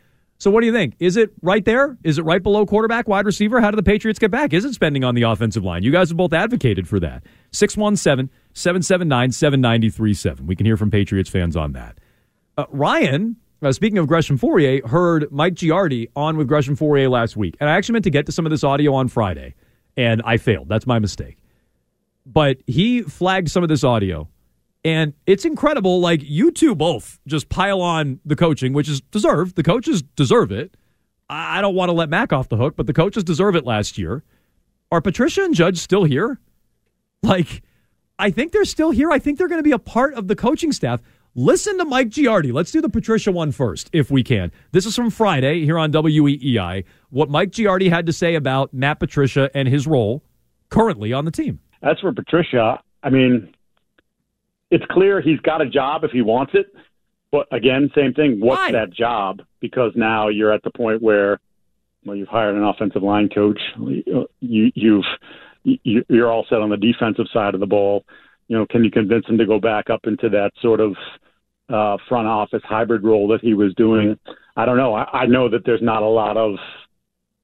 [0.42, 0.96] So, what do you think?
[0.98, 1.96] Is it right there?
[2.02, 3.61] Is it right below quarterback, wide receiver?
[3.61, 4.52] How do the Patriots get back?
[4.52, 5.85] Is it spending on the offensive line?
[5.85, 7.22] You guys have both advocated for that.
[7.52, 10.44] 617 779 7937.
[10.44, 11.98] We can hear from Patriots fans on that.
[12.58, 16.76] Uh, Ryan, uh, speaking of Gresh and Fauria, heard Mike Giardi on with Gresh and
[16.76, 17.56] Fauria last week.
[17.61, 19.54] And I actually meant to get to some of this audio on Friday,
[19.96, 20.68] and I failed.
[20.68, 21.38] That's my mistake.
[22.26, 24.28] But he flagged some of this audio.
[24.84, 26.00] And it's incredible.
[26.00, 29.56] Like, you two both just pile on the coaching, which is deserved.
[29.56, 30.76] The coaches deserve it.
[31.30, 33.96] I don't want to let Mac off the hook, but the coaches deserve it last
[33.96, 34.24] year.
[34.90, 36.38] Are Patricia and Judge still here?
[37.22, 37.62] Like,
[38.18, 39.10] I think they're still here.
[39.10, 41.00] I think they're going to be a part of the coaching staff.
[41.34, 42.52] Listen to Mike Giardi.
[42.52, 44.52] Let's do the Patricia one first, if we can.
[44.72, 46.84] This is from Friday here on WEEI.
[47.08, 50.22] What Mike Giardi had to say about Matt Patricia and his role
[50.68, 51.60] currently on the team.
[51.82, 53.54] As for Patricia, I mean,
[54.72, 56.74] it's clear he's got a job if he wants it.
[57.30, 58.40] But again, same thing.
[58.40, 58.72] What's Why?
[58.72, 59.42] that job?
[59.61, 61.38] Because now you're at the point where,
[62.04, 63.61] well, you've hired an offensive line coach.
[63.78, 65.04] You, you've
[65.62, 68.04] you, you're all set on the defensive side of the ball.
[68.48, 70.96] You know, can you convince him to go back up into that sort of
[71.68, 74.18] uh, front office hybrid role that he was doing?
[74.56, 74.94] I don't know.
[74.94, 76.56] I, I know that there's not a lot of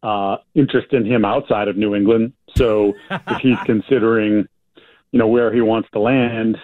[0.03, 2.33] uh, interest in him outside of New England.
[2.57, 4.47] So if he's considering,
[5.12, 6.57] you know, where he wants to land,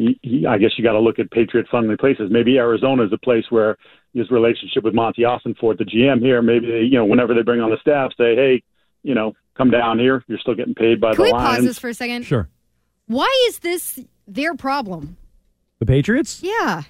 [0.00, 2.30] he, he, I guess you got to look at Patriot-friendly places.
[2.30, 3.76] Maybe Arizona is a place where
[4.14, 7.60] his relationship with Monti Ossenfort, the GM here, maybe they, you know, whenever they bring
[7.60, 8.62] on the staff, say, hey,
[9.02, 10.24] you know, come down here.
[10.26, 11.66] You're still getting paid by Can the we pause Lions.
[11.66, 12.24] this for a second?
[12.24, 12.48] Sure.
[13.06, 15.16] Why is this their problem?
[15.78, 16.42] The Patriots?
[16.42, 16.82] Yeah.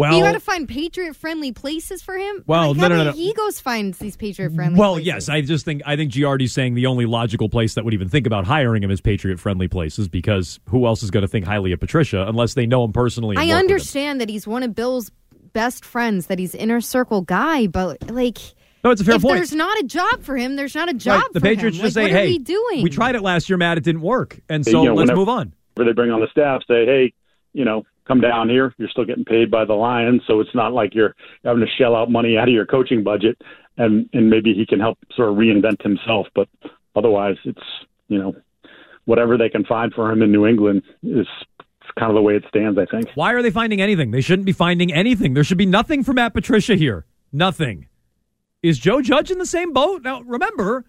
[0.00, 2.42] Well, you got to find patriot friendly places for him.
[2.46, 3.12] Well, like, no, how no, no, no.
[3.12, 4.80] He goes finds these patriot friendly.
[4.80, 7.92] Well, yes, I just think I think Giardi's saying the only logical place that would
[7.94, 11.28] even think about hiring him is Patriot friendly places because who else is going to
[11.28, 13.36] think highly of Patricia unless they know him personally?
[13.36, 13.58] I work with him?
[13.58, 15.10] understand that he's one of Bill's
[15.52, 18.38] best friends, that he's inner circle guy, but like,
[18.84, 19.34] No, it's a fair if point.
[19.36, 21.82] there's not a job for him, there's not a job Right, the for Patriots him.
[21.82, 22.82] just like, say, what "Hey, are we doing?
[22.84, 23.76] we tried it last year, Matt.
[23.76, 26.20] It didn't work, and You so know, let's whenever- move on." where they bring on
[26.20, 27.12] the staff, say, hey,
[27.52, 28.74] you know, come down here.
[28.76, 31.94] You're still getting paid by the Lions, so it's not like you're having to shell
[31.94, 33.40] out money out of your coaching budget.
[33.78, 36.26] And and maybe he can help sort of reinvent himself.
[36.34, 36.48] But
[36.96, 37.62] otherwise, it's
[38.08, 38.34] you know,
[39.04, 41.26] whatever they can find for him in New England is
[41.98, 42.78] kind of the way it stands.
[42.78, 43.08] I think.
[43.14, 44.10] Why are they finding anything?
[44.10, 45.34] They shouldn't be finding anything.
[45.34, 47.06] There should be nothing for Matt Patricia here.
[47.32, 47.86] Nothing.
[48.62, 50.02] Is Joe Judge in the same boat?
[50.02, 50.84] Now, remember,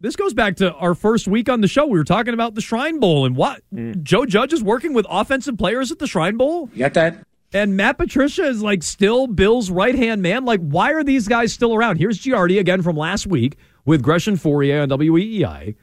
[0.00, 1.86] this goes back to our first week on the show.
[1.86, 3.62] We were talking about the Shrine Bowl and what
[4.02, 6.68] Joe Judge is working with offensive players at the Shrine Bowl.
[6.72, 7.24] You got that?
[7.52, 10.44] And Matt Patricia is like still Bill's right hand man.
[10.44, 11.96] Like, why are these guys still around?
[11.96, 13.56] Here's Giardi again from last week
[13.86, 15.74] with Gresh and Fauria on WEEI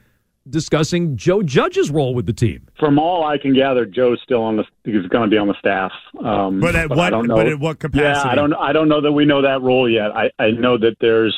[0.48, 2.68] discussing Joe Judge's role with the team.
[2.78, 4.64] From all I can gather, Joe's still on the.
[4.84, 5.90] He's going to be on the staff.
[6.24, 7.34] Um, But at I what- don't know.
[7.34, 8.28] but at what capacity?
[8.28, 8.32] Yeah.
[8.32, 8.54] I don't.
[8.54, 10.12] I don't know that we know that role yet.
[10.16, 11.36] I, I know that there's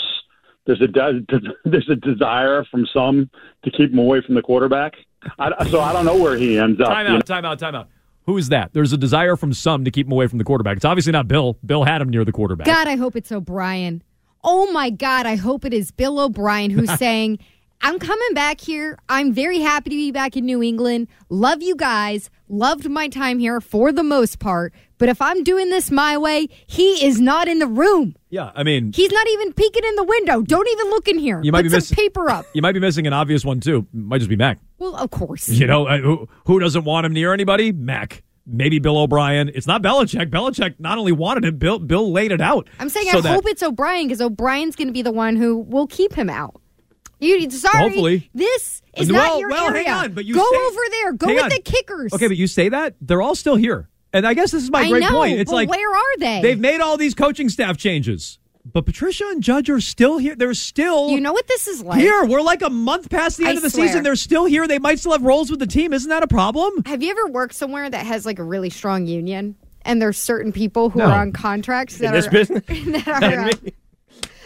[0.68, 3.31] there's a de- there's a desire from some
[3.64, 4.94] to keep him away from the quarterback.
[5.38, 6.88] I, so I don't know where he ends up.
[6.88, 7.18] Time you know.
[7.18, 7.88] out, time out, time out.
[8.26, 8.74] Who is that?
[8.74, 10.76] There's a desire from some to keep him away from the quarterback.
[10.76, 11.59] It's obviously not Bill.
[11.64, 12.66] Bill had him near the quarterback.
[12.66, 14.02] God, I hope it's O'Brien.
[14.44, 17.38] Oh my God, I hope it is Bill O'Brien who's saying,
[17.80, 18.98] I'm coming back here.
[19.08, 21.06] I'm very happy to be back in New England.
[21.28, 22.28] Love you guys.
[22.48, 24.74] Loved my time here for the most part.
[24.98, 28.16] But if I'm doing this my way, he is not in the room.
[28.30, 30.42] Yeah, I mean, He's not even peeking in the window.
[30.42, 31.40] Don't even look in here.
[31.42, 32.46] You might Put be missing- paper up.
[32.52, 33.86] you might be missing an obvious one too.
[33.92, 34.58] Might just be Mac.
[34.78, 35.48] Well, of course.
[35.48, 37.70] You know, uh, who, who doesn't want him near anybody?
[37.70, 38.24] Mac.
[38.44, 39.50] Maybe Bill O'Brien.
[39.54, 40.30] It's not Belichick.
[40.30, 42.66] Belichick not only wanted him, Bill Bill laid it out.
[42.80, 45.36] I'm saying So I that- hope it's O'Brien because O'Brien's going to be the one
[45.36, 46.57] who will keep him out.
[47.20, 47.78] You need to sorry.
[47.83, 48.31] Hopefully.
[48.35, 49.85] this is well, not your well, area.
[49.88, 51.12] hang on, but you go say- over there.
[51.12, 51.50] Go hang with on.
[51.50, 52.12] the kickers.
[52.12, 54.81] Okay, but you say that they're all still here, and I guess this is my
[54.83, 55.38] I great know, point.
[55.40, 56.40] It's but like where are they?
[56.42, 60.37] They've made all these coaching staff changes, but Patricia and Judge are still here.
[60.37, 62.00] They're still You know what this is like?
[62.00, 62.24] here.
[62.24, 63.87] We're like a month past the I end of the swear.
[63.88, 64.02] season.
[64.04, 64.66] They're still here.
[64.68, 65.92] They might still have roles with the team.
[65.92, 66.85] Isn't that a problem?
[66.87, 69.57] Have you ever worked somewhere that has like a really strong union?
[69.83, 71.07] And there's certain people who No.
[71.07, 72.62] are on contracts that In this are business?
[73.07, 73.52] that are, uh,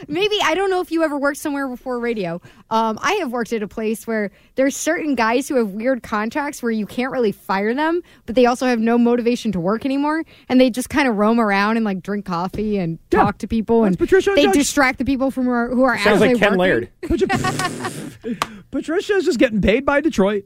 [0.09, 2.41] maybe I don't know if you ever worked somewhere before radio.
[2.71, 6.63] Um, I have worked at a place where there's certain guys who have weird contracts
[6.63, 10.25] where you can't really fire them, but they also have no motivation to work anymore,
[10.49, 13.23] and they just kind of roam around and like drink coffee and Yeah.
[13.23, 14.55] talk to people, and Patricia they Judge.
[14.55, 16.89] distract the people from who are, who are Sounds actually like Ken working.
[17.03, 18.61] Laird.
[18.71, 20.45] Patricia is just getting paid by Detroit.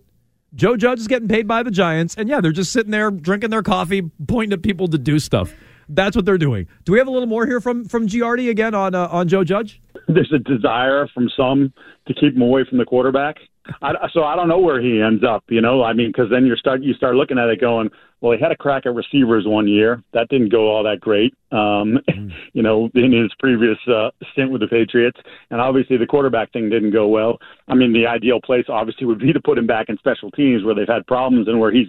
[0.54, 3.50] Joe Judge is getting paid by the Giants, and yeah, they're just sitting there drinking
[3.50, 5.52] their coffee, pointing at people to do stuff.
[5.88, 6.66] That's what they're doing.
[6.84, 9.44] Do we have a little more here from from Giardi again on uh, on Joe
[9.44, 9.80] Judge?
[10.08, 11.72] there's a desire from some
[12.06, 13.36] to keep him away from the quarterback.
[13.82, 15.42] I, so I don't know where he ends up.
[15.48, 18.32] You know, I mean, because then you start you start looking at it going, well,
[18.32, 20.04] he had a crack at receivers one year.
[20.12, 21.34] That didn't go all that great.
[21.50, 21.98] Um,
[22.52, 25.18] you know, in his previous uh, stint with the Patriots,
[25.50, 27.38] and obviously the quarterback thing didn't go well.
[27.66, 30.62] I mean, the ideal place obviously would be to put him back in special teams
[30.62, 31.88] where they've had problems and where he's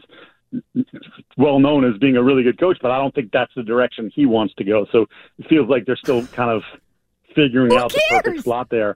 [1.38, 4.12] well known as being a really good coach, but I don't think that's the direction
[4.13, 4.86] he wants to go.
[4.91, 5.05] So
[5.38, 6.63] it feels like they're still kind of
[7.36, 8.95] figuring Who out the perfect slot there.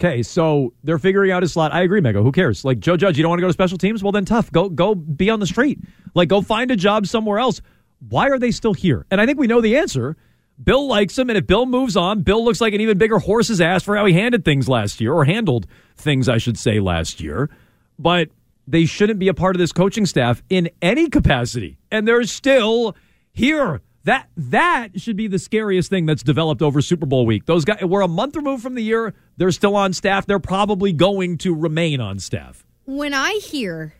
[0.00, 1.72] Okay, so they're figuring out his slot.
[1.72, 2.22] I agree, Mego.
[2.22, 2.64] Who cares?
[2.64, 4.02] Like Joe Judge, you don't want to go to special teams?
[4.02, 4.50] Well, then tough.
[4.50, 5.78] Go go be on the street.
[6.14, 7.60] Like go find a job somewhere else.
[8.08, 9.06] Why are they still here?
[9.10, 10.16] And I think we know the answer.
[10.62, 13.60] Bill likes him, and if Bill moves on, Bill looks like an even bigger horse's
[13.60, 17.20] ass for how he handled things last year, or handled things, I should say, last
[17.20, 17.50] year.
[17.98, 18.28] But
[18.66, 22.96] they shouldn't be a part of this coaching staff in any capacity, and they're still
[23.32, 23.82] here.
[24.04, 27.46] That that should be the scariest thing that's developed over Super Bowl week.
[27.46, 29.14] Those guys, we're a month removed from the year.
[29.38, 30.26] They're still on staff.
[30.26, 32.64] They're probably going to remain on staff.
[32.84, 33.94] when I hear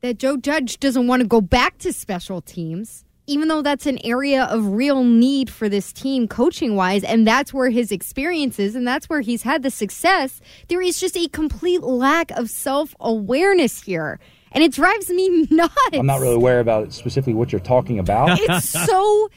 [0.00, 3.98] that Joe Judge doesn't want to go back to special teams, even though that's an
[4.04, 8.74] area of real need for this team coaching wise, and that's where his experience is,
[8.74, 12.96] and that's where he's had the success, there is just a complete lack of self
[13.00, 14.18] awareness here.
[14.52, 15.74] And it drives me nuts.
[15.92, 18.38] I'm not really aware about specifically what you're talking about.
[18.40, 19.30] It's so.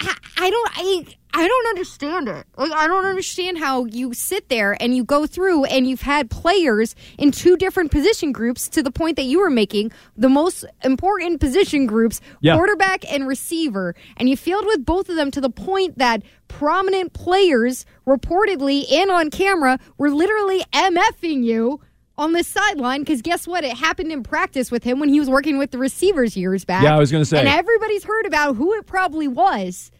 [0.00, 0.70] I, I don't.
[0.76, 1.14] I.
[1.34, 2.46] I don't understand it.
[2.56, 6.30] Like, I don't understand how you sit there and you go through and you've had
[6.30, 10.64] players in two different position groups to the point that you were making the most
[10.82, 12.56] important position groups, Yeah.
[12.56, 17.12] quarterback and receiver, and you failed with both of them to the point that prominent
[17.12, 21.78] players reportedly and on camera were literally MFing you
[22.18, 23.64] on the sideline because guess what?
[23.64, 26.82] It happened in practice with him when he was working with the receivers years back.
[26.82, 27.38] Yeah, I was gonna say.
[27.38, 29.90] And everybody's heard about who it probably was.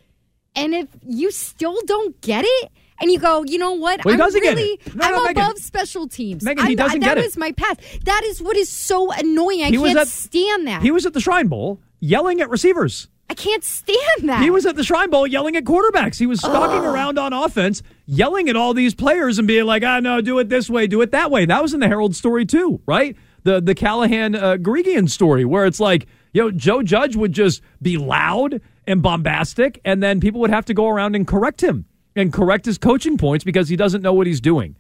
[0.57, 4.05] And if you still don't get it, and you go, you know what?
[4.05, 4.97] Well, he I'm really, it.
[4.97, 5.43] No, I'm no, Megan.
[5.45, 6.43] above special teams.
[6.43, 7.25] Megan, he I'm- doesn't that get it.
[7.27, 7.79] was my path.
[8.05, 9.63] That is what is so annoying.
[9.63, 10.83] I He can't at- stand that.
[10.83, 13.07] He was at the Shrine Bowl yelling at receivers.
[13.31, 14.43] I can't stand that.
[14.43, 16.19] He was at the Shrine Bowl yelling at quarterbacks.
[16.19, 20.01] He was stalking around on offense, yelling at all these players and being like, "Ah,
[20.01, 22.47] no, do it this way, do it that way." That was in the Herald story
[22.47, 23.17] too, right?
[23.45, 27.61] The the Callahan uh, Guregian story, where it's like, you know, Joe Judge would just
[27.83, 31.85] be loud and bombastic, and then people would have to go around and correct him
[32.17, 34.75] and correct his coaching points because he doesn't know what he's doing.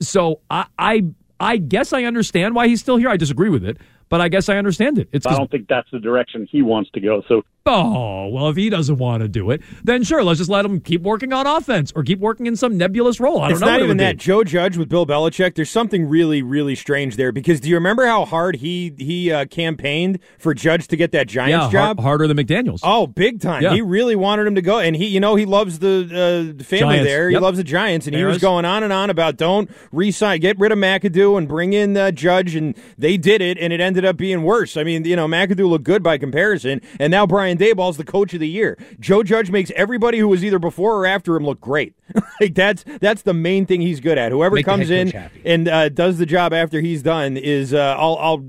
[0.00, 1.04] So I I,
[1.40, 3.08] I guess I understand why he's still here.
[3.08, 3.78] I disagree with it,
[4.10, 5.08] but I guess I understand it.
[5.10, 7.22] It's I 'cause- don't think that's the direction he wants to go.
[7.28, 10.66] So Oh, well, if he doesn't want to do it, then sure, let's just let
[10.66, 13.40] him keep working on offense or keep working in some nebulous role.
[13.40, 13.68] I don't It's know.
[13.68, 14.16] not what it even that.
[14.18, 14.22] be.
[14.24, 15.54] Joe Judge with Bill Belichick.
[15.54, 19.46] There's something really, really strange there because do you remember how hard he he uh,
[19.46, 22.00] campaigned for Judge to get that Giants Yeah, job?
[22.00, 22.80] harder than McDaniels.
[22.82, 23.62] Oh, big time!
[23.62, 23.72] Yeah.
[23.72, 26.96] He really wanted him to go, and he, you know, he loves the, uh, family
[26.96, 27.08] Giants.
[27.08, 27.30] there.
[27.30, 28.42] He loves the Giants, and he was Bears.
[28.42, 32.10] going on and on about don't resign, get rid of McAdoo, and bring in uh,
[32.10, 34.76] Judge, and they did it, and it ended up being worse.
[34.76, 38.34] I mean, you know, McAdoo looked good by comparison, and now Brian Daboll's the coach
[38.34, 38.78] of the year.
[39.00, 41.94] Joe Judge makes everybody who was either before or after him look great.
[42.40, 44.32] like that's that's the main thing he's good at.
[44.32, 45.42] Whoever Make comes in happy.
[45.44, 48.16] and uh, does the job after he's done is uh, I'll.
[48.18, 48.44] I'll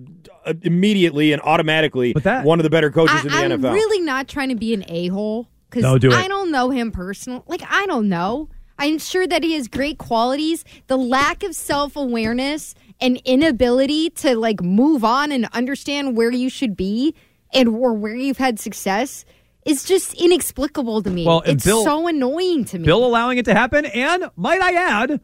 [0.45, 3.61] uh, Immediately and automatically, But that- one of the better coaches I, in the I'm
[3.63, 3.73] NFL.
[3.73, 6.11] really not trying to be an a hole because No, do.
[6.11, 7.41] I don't know him personally.
[7.47, 8.49] Like I don't know.
[8.77, 10.63] I'm sure that he has great qualities.
[10.85, 16.49] The lack of self awareness and inability to like move on and understand where you
[16.49, 17.15] should be
[17.53, 19.25] and or where you've had success
[19.65, 21.25] is just inexplicable to me.
[21.25, 22.85] Well, it's Bill- so annoying to me.
[22.85, 25.19] Bill allowing it to happen, and might I add,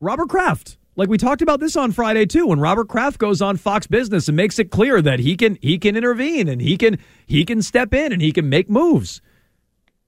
[0.00, 0.76] Robert Kraft.
[0.96, 4.26] Like we talked about this on Friday too, when Robert Kraft goes on Fox Business
[4.26, 7.62] and makes it clear that he can he can intervene and he can he can
[7.62, 9.22] step in and he can make moves.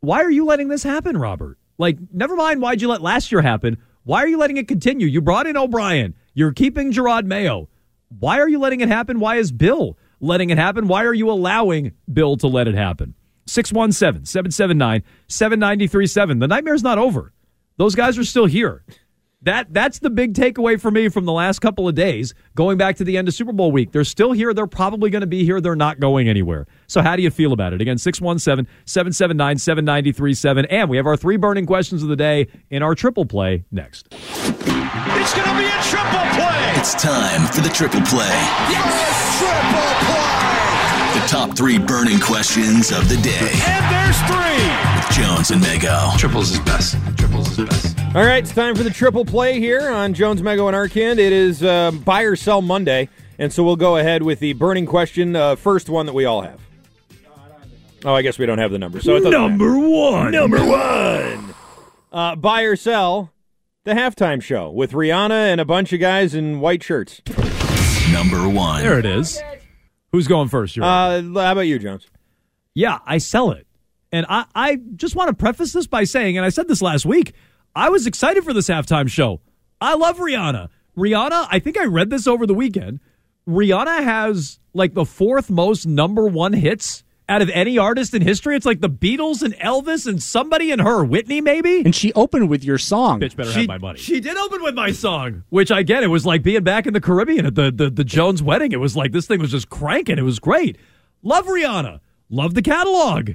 [0.00, 1.58] Why are you letting this happen, Robert?
[1.78, 3.78] Like, never mind why'd you let last year happen.
[4.02, 5.06] Why are you letting it continue?
[5.06, 6.14] You brought in O'Brien.
[6.34, 7.68] You're keeping Jerod Mayo.
[8.18, 9.20] Why are you letting it happen?
[9.20, 10.86] Why is Bill letting it happen?
[10.86, 13.14] Why are you allowing Bill to let it happen?
[13.46, 16.38] 617 779 7937.
[16.38, 17.32] The nightmare's not over.
[17.76, 18.84] Those guys are still here.
[19.42, 22.96] That that's the big takeaway for me from the last couple of days, going back
[22.96, 23.90] to the end of Super Bowl week.
[23.90, 24.52] They're still here.
[24.52, 25.62] They're probably going to be here.
[25.62, 26.66] They're not going anywhere.
[26.88, 27.80] So how do you feel about it?
[27.80, 30.66] Again, 617-779-7937.
[30.68, 34.08] And we have our three burning questions of the day in our triple play next.
[34.10, 36.49] It's going to be a triple play.
[36.80, 38.24] It's time for the triple play.
[38.70, 41.20] Yes, triple play.
[41.20, 44.96] The top three burning questions of the day And there's three.
[44.96, 46.16] with Jones and Mego.
[46.18, 46.96] Triples is best.
[47.18, 47.98] Triples is best.
[48.16, 51.18] All right, it's time for the triple play here on Jones, Mego, and Arcand.
[51.18, 54.86] It is uh, buy or sell Monday, and so we'll go ahead with the burning
[54.86, 56.58] question, uh, first one that we all have.
[58.06, 59.00] Oh, I guess we don't have the number.
[59.00, 59.78] So it doesn't matter.
[59.78, 60.32] one.
[60.32, 61.54] Number one.
[62.10, 63.30] Uh, buy or sell
[63.84, 67.22] the halftime show with Rihanna and a bunch of guys in white shirts.
[68.12, 68.82] Number one.
[68.82, 69.40] There it is.
[70.12, 70.76] Who's going first?
[70.76, 72.06] You're Uh, how about you, Jones?
[72.74, 73.66] Yeah, I sell it.
[74.12, 77.06] And I, I just want to preface this by saying, and I said this last
[77.06, 77.32] week,
[77.74, 79.40] I was excited for this halftime show.
[79.80, 80.68] I love Rihanna.
[80.96, 83.00] Rihanna, I think I read this over the weekend.
[83.48, 88.56] Rihanna has like the fourth most number one hits out of any artist in history.
[88.56, 91.82] It's like the Beatles and Elvis and somebody and her, Whitney maybe.
[91.84, 93.20] And she opened with your song.
[93.20, 94.00] Bitch better have my money.
[94.00, 96.02] She did open with my song, which I get.
[96.02, 98.72] It was like being back in the Caribbean at the, the, the Jones wedding.
[98.72, 100.18] It was like this thing was just cranking.
[100.18, 100.76] It was great.
[101.22, 102.00] Love Rihanna.
[102.28, 103.30] Love the catalog.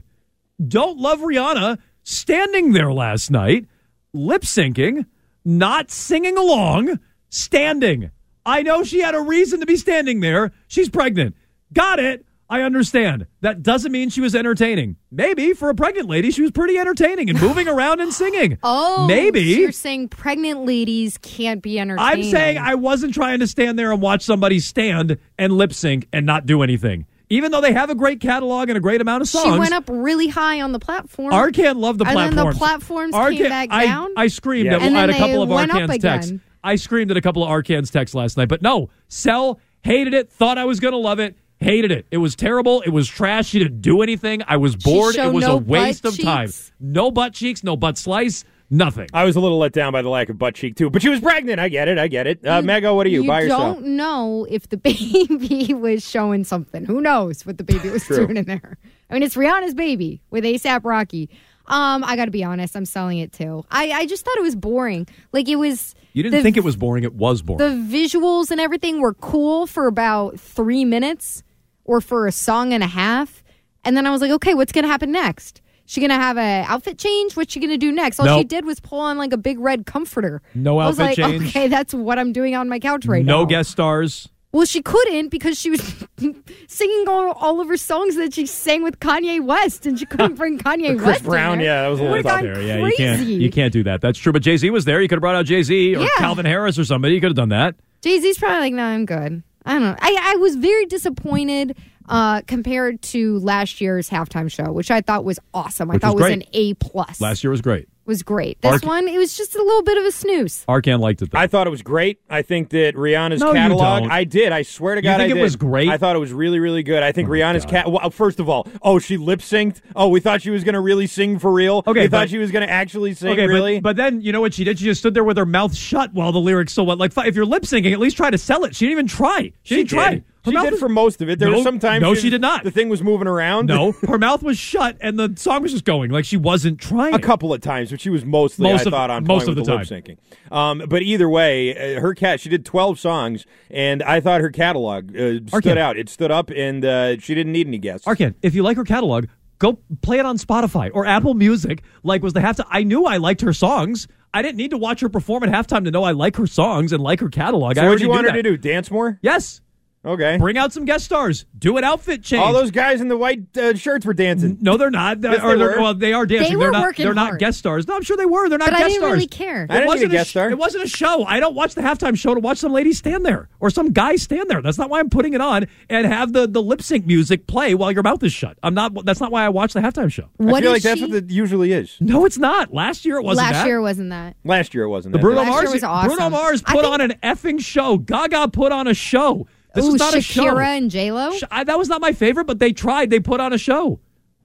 [0.68, 3.66] Don't love Rihanna standing there last night,
[4.14, 5.06] lip syncing,
[5.46, 8.12] not singing along, standing.
[8.46, 10.52] I know she had a reason to be standing there.
[10.68, 11.36] She's pregnant.
[11.74, 12.26] Got it.
[12.48, 13.26] I understand.
[13.42, 14.98] That doesn't mean she was entertaining.
[15.12, 18.58] Maybe for a pregnant lady, she was pretty entertaining and moving around and singing.
[18.64, 19.54] Oh, maybe.
[19.56, 22.24] so you're saying pregnant ladies can't be entertaining.
[22.26, 26.08] I'm saying I wasn't trying to stand there and watch somebody stand and lip sync
[26.14, 27.06] and not do anything.
[27.30, 29.54] Even though they have a great catalog and a great amount of songs.
[29.56, 31.32] she went up really high on the platform.
[31.34, 32.26] Arcand loved the platform.
[32.28, 32.36] and platforms.
[32.36, 34.10] then the platforms Arcand- came back I, down.
[34.16, 34.76] I screamed Yeah.
[34.76, 36.34] at, And at then a couple of Arcand's texts.
[36.64, 38.48] I screamed at a couple of Arcand's texts last night.
[38.50, 42.06] But no, Sell hated it, thought I was going to love it, hated it.
[42.12, 42.82] It was terrible.
[42.82, 43.48] It was trash.
[43.48, 44.42] She didn't do anything.
[44.48, 45.16] I was bored.
[45.16, 46.50] It was no a waste butt of time.
[46.80, 49.08] No butt cheeks, no butt slice, nothing.
[49.14, 51.10] I was a little let down by the lack of butt cheek too, but she
[51.10, 51.60] was pregnant.
[51.60, 51.98] I get it.
[51.98, 52.46] I get it.
[52.46, 53.24] Uh, Mego, what are you?
[53.24, 53.74] You buy or sell?
[53.74, 54.78] don't know if the
[55.30, 56.86] baby was showing something.
[56.86, 58.78] Who knows what the baby was doing in there?
[59.10, 61.30] I mean, it's Rihanna's baby with ASAP Rocky.
[61.68, 63.66] Um, I got to be honest, I'm selling it too.
[63.72, 65.08] I, I just thought it was boring.
[65.32, 65.96] Like it was.
[66.14, 67.04] You didn't the- think it was boring.
[67.04, 67.58] It was boring.
[67.58, 71.44] The visuals and everything were cool for about three minutes
[71.84, 73.44] or for a song and a half.
[73.84, 75.62] And then I was like, okay, what's going to happen next?
[75.88, 77.36] She going to have a outfit change?
[77.38, 78.20] What's she going to do next?
[78.20, 80.42] All she did was pull on like a big red comforter.
[80.56, 81.50] No I was outfit like, change.
[81.50, 83.40] okay, that's what I'm doing on my couch right now.
[83.42, 84.28] no guest stars.
[84.56, 85.82] Well, she couldn't because she was
[86.68, 90.36] singing all, all of her songs that she sang with Kanye West, and she couldn't
[90.36, 91.24] bring Kanye Chris West.
[91.26, 92.62] Brown, yeah, that was a It little tough there.
[92.62, 94.00] Yeah, you can't you can't do that.
[94.00, 94.32] That's true.
[94.32, 95.02] But Jay Z was there.
[95.02, 96.08] You could have brought out Jay Z or Yeah.
[96.18, 97.16] Calvin Harris or somebody.
[97.16, 97.76] You could have done that.
[98.02, 99.44] Jay Z's probably like, no, I'm good.
[99.66, 99.96] I don't know.
[100.00, 101.76] I, I was very disappointed
[102.08, 105.90] uh, compared to last year's halftime show, which I thought was awesome.
[105.92, 107.20] I Which thought was was, an A plus.
[107.20, 107.90] Last year was great.
[108.06, 108.62] Was great.
[108.62, 110.64] This Arc- one, it was just a little bit of a snooze.
[110.70, 111.40] Arcand liked it though.
[111.40, 112.20] I thought it was great.
[112.30, 114.04] I think that Rihanna's No, you catalog.
[114.04, 114.12] don't.
[114.12, 114.52] I did.
[114.52, 115.42] I swear to You God, think I it did.
[115.42, 115.90] was great?
[115.90, 117.02] I thought it was really, really good.
[117.02, 117.90] I think Oh Rihanna's cat.
[117.92, 119.82] Well, first of all, oh, she lip synced.
[119.96, 121.80] Oh, we thought she was going to really sing for real.
[121.88, 123.32] Okay, we but- thought she was going to actually sing.
[123.32, 123.80] Okay, really?
[123.80, 124.78] but, but then you know what she did?
[124.78, 127.00] She just stood there with her mouth shut while the lyrics still went.
[127.00, 128.76] Like, fi- if you're lip syncing, at least try to sell it.
[128.76, 129.52] She didn't even try.
[129.64, 130.22] She, didn't try.
[130.46, 131.40] Her She did was- for most of it.
[131.40, 132.02] There No, were some times.
[132.02, 132.64] no, she did not.
[132.64, 133.66] The thing was moving around.
[133.68, 136.12] No, her mouth was shut and the song was just going.
[136.12, 137.14] Like she wasn't trying.
[137.14, 139.50] A couple of times, but she was mostly, Most I of- thought, on most point
[139.50, 140.18] of the the, lip syncing.
[140.56, 144.52] Um, but either way, uh, her cat, she did 12 songs, and I thought her
[144.52, 145.98] catalog uh, stood out.
[145.98, 148.06] It stood up, and uh, she didn't need any guests.
[148.08, 149.26] Arcand, if you like her catalog,
[149.58, 151.82] go play it on Spotify or Apple Music.
[152.04, 152.68] Like was the halftime.
[152.70, 154.08] I knew I liked her songs.
[154.34, 156.92] I didn't need to watch her perform at halftime to know I like her songs
[156.92, 157.76] and like her catalog.
[157.78, 158.58] So I what you want her to do?
[158.58, 159.18] Dance more?
[159.22, 159.62] Yes.
[160.06, 160.38] Okay.
[160.38, 161.46] Bring out some guest stars.
[161.58, 162.42] Do an outfit change.
[162.44, 164.58] All those guys in the white uh, shirts were dancing.
[164.62, 165.20] No, they're not.
[165.22, 166.60] Yes, they they're, well, they are dancing.
[166.60, 166.82] They are were not.
[166.84, 167.88] working they're not guest stars.
[167.88, 168.48] No, I'm sure they were.
[168.48, 169.14] They're not But I guest didn't stars.
[169.14, 169.68] really care.
[169.70, 170.50] I didn't it wasn't a guest sh- star.
[170.52, 171.26] It wasn't a show.
[171.26, 174.16] I don't watch the halftime show to watch some lady stand there or some guy
[174.18, 174.62] stand there.
[174.62, 177.74] That's not why I'm putting it on and have the, the lip sync music play
[177.74, 178.58] while your mouth is shut.
[178.62, 179.06] I'm not.
[179.06, 180.30] That's not why I watch the halftime show.
[180.38, 181.98] What I feel is like that's what it usually is.
[182.00, 182.72] No, it's not.
[182.74, 183.48] Last year it wasn't.
[183.48, 183.68] Last that.
[183.68, 184.36] year wasn't that.
[184.44, 185.14] Last year it wasn't.
[185.14, 185.22] The that.
[185.24, 185.74] Bruno Last year Mars.
[185.74, 186.10] was awesome.
[186.16, 187.98] Bruno Mars put think- on an effing show.
[187.98, 189.48] Gaga put on a show.
[189.76, 190.46] This Ooh, is not a show.
[190.46, 191.32] Shakira and J Lo.
[191.52, 193.10] That was not my favorite, but they tried.
[193.10, 194.00] They put on a show.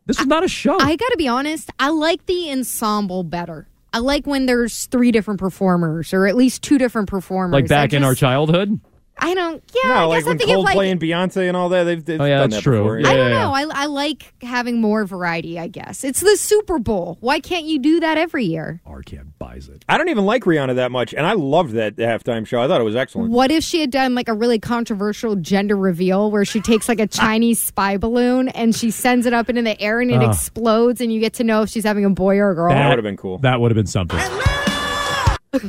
[0.07, 0.76] This was not a show.
[0.78, 1.70] I got to be honest.
[1.78, 3.68] I like the ensemble better.
[3.93, 7.53] I like when there's three different performers, or at least two different performers.
[7.53, 8.81] like back I in our childhood.
[9.22, 9.62] I don't.
[9.74, 10.88] Yeah, No, I like guess when I'm Coldplay like.
[10.90, 12.78] and Beyonce and all that, they've, they've Oh, yeah, done that's that true.
[12.78, 12.98] before.
[13.00, 13.08] Yeah.
[13.08, 13.52] I don't know.
[13.52, 15.58] I, I like having more variety.
[15.58, 17.18] I guess it's the Super Bowl.
[17.20, 18.80] Why can't you do that every year?
[18.86, 19.84] Arcand buys it.
[19.88, 22.62] I don't even like Rihanna that much, and I loved that halftime show.
[22.62, 23.30] I thought it was excellent.
[23.30, 27.00] What if she had done like a really controversial gender reveal where she takes like
[27.00, 30.30] a Chinese spy balloon and she sends it up into the air and it Ah.
[30.30, 32.72] explodes and you get to know if she's having a boy or a girl?
[32.72, 33.38] That would have been cool.
[33.38, 34.18] That would have been something.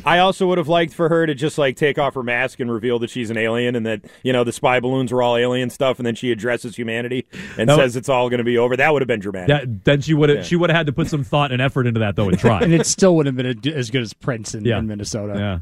[0.05, 2.71] I also would have liked for her to just like take off her mask and
[2.71, 5.69] reveal that she's an alien and that you know the spy balloons were all alien
[5.71, 7.25] stuff, and then she addresses humanity
[7.57, 8.77] and That says it's all going to be over.
[8.77, 9.47] That would have been dramatic.
[9.47, 10.43] That, then she would have Yeah.
[10.43, 12.59] she would have had to put some thought and effort into that though and try.
[12.63, 14.77] and it still wouldn't have been a, as good as Prince in, Yeah.
[14.77, 15.33] in Minnesota.
[15.35, 15.59] yeah.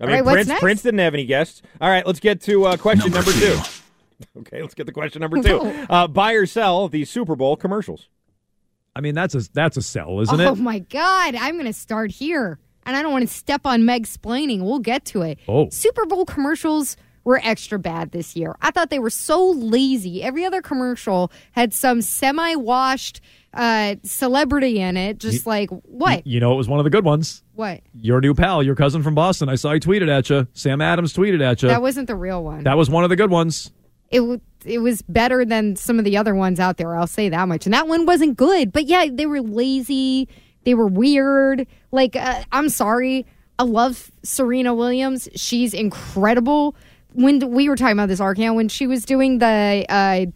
[0.00, 0.60] I mean, All right, what's Prince.
[0.60, 1.62] Prince didn't have any guests.
[1.80, 3.56] All right, let's get to uh, question Number number, two.
[3.56, 3.60] two.
[4.38, 5.60] Okay, let's get the question number two.
[5.90, 8.08] Uh, buy or sell the Super Bowl commercials.
[8.94, 10.46] I mean that's a that's a sell, isn't oh it?
[10.46, 11.34] Oh my God.
[11.34, 12.58] I'm going to start here.
[12.86, 14.62] And I don't want to step on Meg's splaining.
[14.62, 15.38] We'll get to it.
[15.48, 15.68] Oh.
[15.70, 18.54] Super Bowl commercials were extra bad this year.
[18.62, 20.22] I thought they were so lazy.
[20.22, 23.20] Every other commercial had some semi washed
[23.52, 25.18] uh, celebrity in it.
[25.18, 26.24] Just like, what?
[26.26, 27.42] You know, it was one of the good ones.
[27.54, 27.80] what?
[28.00, 29.48] Your new pal, your cousin from Boston.
[29.48, 30.46] I saw he tweeted at you.
[30.52, 31.68] Sam Adams tweeted at you.
[31.68, 32.62] That wasn't the real one.
[32.64, 33.72] That was one of the good ones.
[34.10, 36.96] it w- it was better than some of the other ones out there.
[36.96, 37.66] I'll say that much.
[37.66, 38.72] And that one wasn't good.
[38.72, 40.28] But yeah, they were lazy.
[40.66, 41.66] They were weird.
[41.92, 43.24] Like uh, I'm sorry.
[43.58, 45.28] I love Serena Williams.
[45.34, 46.74] She's incredible.
[47.14, 50.26] When we were talking about this Arcand, when she was doing the uh,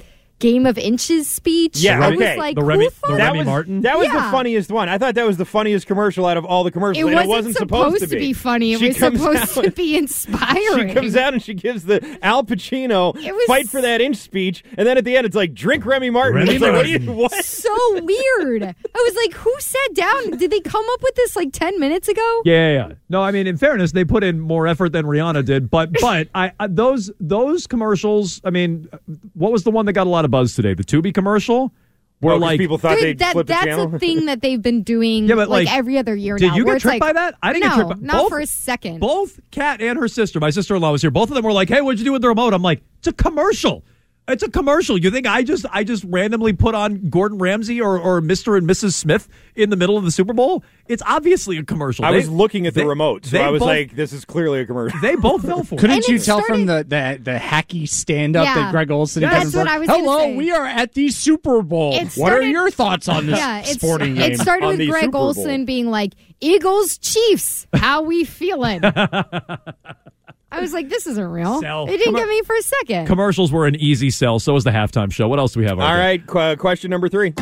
[0.41, 2.17] game of inches speech, Yeah, I okay.
[2.17, 3.81] was like, The Remy- the thought- Remy was Martin?
[3.83, 4.25] that was Yeah.
[4.25, 4.89] the funniest one.
[4.89, 7.09] I thought that was the funniest commercial out of all the commercials.
[7.09, 8.33] It and wasn't, supposed, to be.
[8.33, 8.73] funny.
[8.73, 10.89] It She was comes supposed out- to be inspiring.
[10.89, 14.65] She comes out and she gives the Al Pacino was- fight for that inch speech,
[14.77, 16.37] and then at the end it's like drink Remy Martin.
[16.41, 17.45] Remy It's like, what, you, what?
[17.45, 18.63] so weird.
[18.65, 20.31] I was like, who sat down?
[20.39, 22.43] Did they come up with this like 10 minutes ago?
[22.45, 22.95] Yeah, yeah, yeah.
[23.09, 25.71] No, I mean, in fairness, they put in more effort than Rihanna did.
[25.71, 28.41] But but I, I those those commercials.
[28.45, 28.89] I mean,
[29.35, 30.75] what was the one that got a lot of buzz today?
[30.75, 31.73] The Tubi commercial,
[32.21, 34.41] where Oh, 'cause like people thought Dude, they'd that, flip the that's a thing that
[34.43, 36.57] they've been doing Yeah, but, like, like, every other year did now.
[36.57, 37.35] you where get it's tricked like, by that?
[37.43, 39.01] I didn't no, get tricked by not both- for a second.
[39.01, 41.11] both Kat and her sister, my sister in law was here.
[41.11, 43.09] Both of them were like, "Hey, what'd you do with the remote?" I'm like, "It's
[43.09, 43.85] a commercial."
[44.31, 44.97] It's a commercial.
[44.99, 48.57] You think I just I just randomly put on Gordon Ramsay or, or Mr.
[48.57, 48.95] and Mrs.
[48.95, 50.65] Smith in the middle of the Super Bowl?
[50.87, 52.05] It's obviously a commercial.
[52.05, 54.25] I They- was looking at the they- remote, so I was both- like, this is
[54.25, 54.99] clearly a commercial.
[55.01, 55.79] they both fell for it.
[55.79, 58.55] Couldn't And you it tell from the, the the hacky stand up Yeah.
[58.55, 60.37] that Greg Olsen and That's Kevin what Burke- I was gonna Hello, say.
[60.37, 61.95] we are at the Super Bowl.
[61.95, 64.33] It what are your thoughts on this yeah, sporting game?
[64.33, 65.23] it started with Greg Super Bowl.
[65.29, 68.81] Olsen being like, Eagles, Chiefs, how we feeling?
[70.53, 71.61] I was like, this isn't real.
[71.61, 71.85] Sell.
[71.85, 73.07] It didn't Come get me for a second.
[73.07, 74.39] Commercials were an easy sell.
[74.41, 75.29] So was the halftime show.
[75.29, 75.79] What else do we have?
[75.79, 77.33] All right, qu- question number three.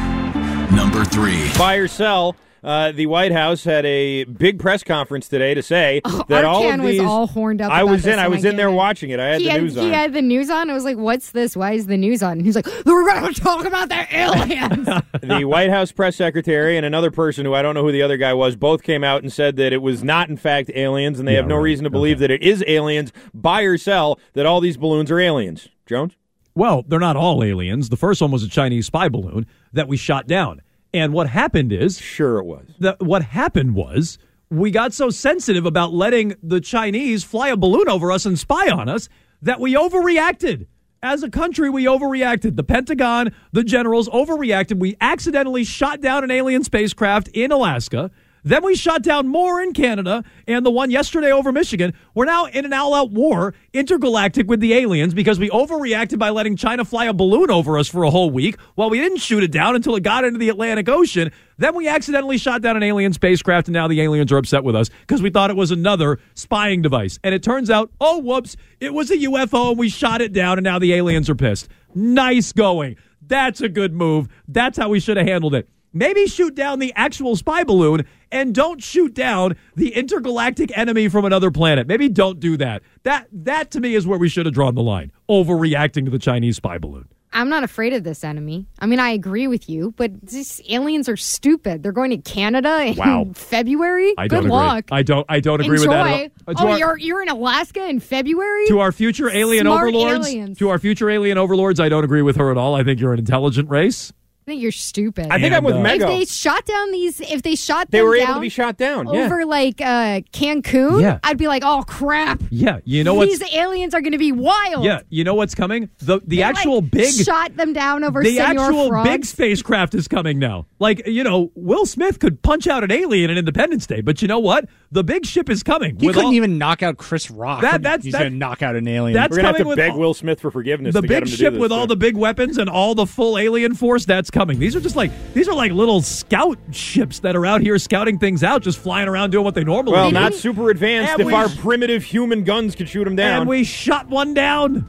[0.72, 1.50] Number three.
[1.56, 2.36] Buy or sell.
[2.62, 6.80] Uh, the White House had a big press conference today to say that all of
[6.82, 7.00] these.
[7.00, 7.70] was all horned up.
[7.70, 8.12] I about was this.
[8.14, 8.18] in.
[8.18, 8.76] I Oh was in there goodness.
[8.78, 9.20] watching it.
[9.20, 9.90] I had he the had, news he on.
[9.92, 10.68] had the news on.
[10.70, 11.56] I was like, "What's this?
[11.56, 14.86] Why is the news on?" And he's like, "We're going to talk about the aliens."
[15.22, 18.16] the White House press secretary and another person who I don't know who the other
[18.16, 21.28] guy was both came out and said that it was not in fact aliens, and
[21.28, 21.62] they Yeah, have no right.
[21.62, 23.12] reason to believe that it is aliens.
[23.32, 25.68] Buy or sell that all these balloons are aliens.
[25.86, 26.14] Jones.
[26.54, 27.88] Well, they're not all aliens.
[27.88, 30.60] The first one was a Chinese spy balloon that we shot down.
[30.94, 32.66] And what happened is Sure, it was.
[32.80, 34.18] that what happened was
[34.50, 38.70] we got so sensitive about letting the Chinese fly a balloon over us and spy
[38.70, 39.08] on us
[39.42, 40.66] that we overreacted.
[41.02, 42.56] As a country, we overreacted.
[42.56, 44.80] The Pentagon, the generals overreacted.
[44.80, 48.10] We accidentally shot down an alien spacecraft in Alaska.
[48.48, 51.92] Then we shot down more in Canada and the one yesterday over Michigan.
[52.14, 56.30] We're now in an all out war, intergalactic with the aliens, because we overreacted by
[56.30, 59.42] letting China fly a balloon over us for a whole week while we didn't shoot
[59.42, 61.30] it down until it got into the Atlantic Ocean.
[61.58, 64.74] Then we accidentally shot down an alien spacecraft, and now the aliens are upset with
[64.74, 67.18] us because we thought it was another spying device.
[67.22, 70.56] And it turns out, oh, whoops, it was a UFO and we shot it down,
[70.56, 71.68] and now the aliens are pissed.
[71.94, 72.96] Nice going.
[73.20, 74.28] That's a good move.
[74.48, 75.68] That's how we should have handled it.
[75.92, 81.24] Maybe shoot down the actual spy balloon and don't shoot down the intergalactic enemy from
[81.24, 81.86] another planet.
[81.86, 82.82] Maybe don't do that.
[83.04, 85.12] That that to me is where we should have drawn the line.
[85.28, 87.08] Overreacting to the Chinese spy balloon.
[87.30, 88.66] I'm not afraid of this enemy.
[88.78, 91.82] I mean, I agree with you, but these aliens are stupid.
[91.82, 93.26] They're going to Canada in Wow.
[93.34, 94.14] February.
[94.16, 94.50] I Good agree.
[94.50, 94.86] luck.
[94.90, 95.90] I don't I don't agree Enjoy.
[95.90, 96.50] with that.
[96.50, 98.66] Uh, oh, our- you're you're in Alaska in February.
[98.68, 100.58] to our future alien Smart overlords, aliens.
[100.58, 102.74] to our future alien overlords, I don't agree with her at all.
[102.74, 104.10] I think you're an intelligent race.
[104.48, 105.26] I think you're stupid.
[105.30, 107.98] I think I'm with And, uh, If they shot down these, if they shot They
[107.98, 109.06] them were able to be shot down.
[109.12, 109.26] Yeah.
[109.26, 111.18] over like uh, Cancun, Yeah.
[111.22, 112.42] I'd be like, oh crap.
[112.50, 113.28] Yeah, you know what?
[113.28, 114.84] These aliens are going to be wild.
[114.86, 115.90] yeah, you know what's coming.
[115.98, 119.08] The the They, actual like, big shot them down over the Senor actual Frogs.
[119.08, 120.66] big spacecraft is coming now.
[120.78, 124.28] Like you know, Will Smith could punch out an alien in Independence Day, but you
[124.28, 124.64] know what?
[124.92, 125.98] The big ship is coming.
[126.00, 127.60] He couldn't all- even knock out Chris Rock.
[127.60, 129.12] That- that's- he's that- going to knock out an alien.
[129.12, 130.94] that's We're gonna have coming to with beg all- Will Smith for forgiveness.
[130.94, 132.70] the to get big him to ship do this, with all the big weapons and
[132.70, 134.58] all the full alien force that's coming.
[134.60, 138.18] These are just like these are like little scout ships that are out here scouting
[138.18, 140.14] things out, just flying around doing what they normally Well, do.
[140.14, 143.40] Well, not super advanced And if we our primitive human guns could shoot them down.
[143.40, 144.86] and we shot one down.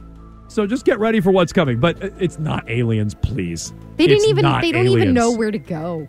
[0.48, 1.80] So just get ready for what's coming.
[1.80, 3.72] But uh, it's not aliens, please.
[3.96, 4.42] They didn't It's even.
[4.42, 5.02] not They don't aliens.
[5.02, 6.06] even know where to go.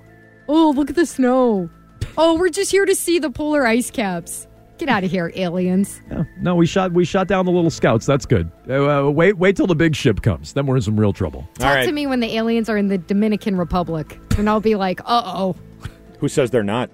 [0.47, 1.69] Oh, look at the snow.
[2.17, 4.47] Oh, we're just here to see the polar ice caps.
[4.82, 6.01] Get out of here, aliens.
[6.09, 6.23] Yeah.
[6.41, 8.07] No, we shot we shot down the little scouts.
[8.07, 8.51] That's good.
[8.67, 10.53] Uh, uh, wait wait till the big ship comes.
[10.53, 11.47] Then we're in some real trouble.
[11.59, 11.86] Talk right.
[11.86, 15.21] to me when the aliens are in the Dominican Republic, and I'll be like, uh
[15.23, 15.55] oh.
[16.17, 16.89] Who says they're not?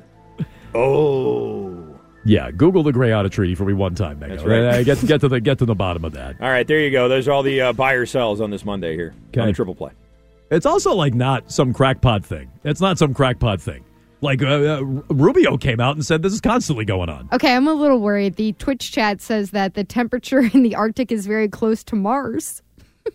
[0.75, 1.97] Oh.
[2.25, 4.35] Yeah, Google the Greada Treaty for me one time, Megan.
[4.35, 4.63] That's right.
[4.63, 6.35] Uh, get get to the get to the bottom of that.
[6.41, 7.07] All right, there you go.
[7.07, 9.45] Those are all the uh, buy or sells on this Monday here on Okay.
[9.45, 9.91] the Triple Play.
[10.51, 12.51] It's also like not some crackpot thing.
[12.65, 13.85] It's not some crackpot thing.
[14.22, 17.30] Like uh, uh, Rubio came out and said this is constantly going on.
[17.32, 18.36] Okay, I'm a little worried.
[18.36, 22.61] The Twitch chat says that the temperature in the Arctic is very close to Mars.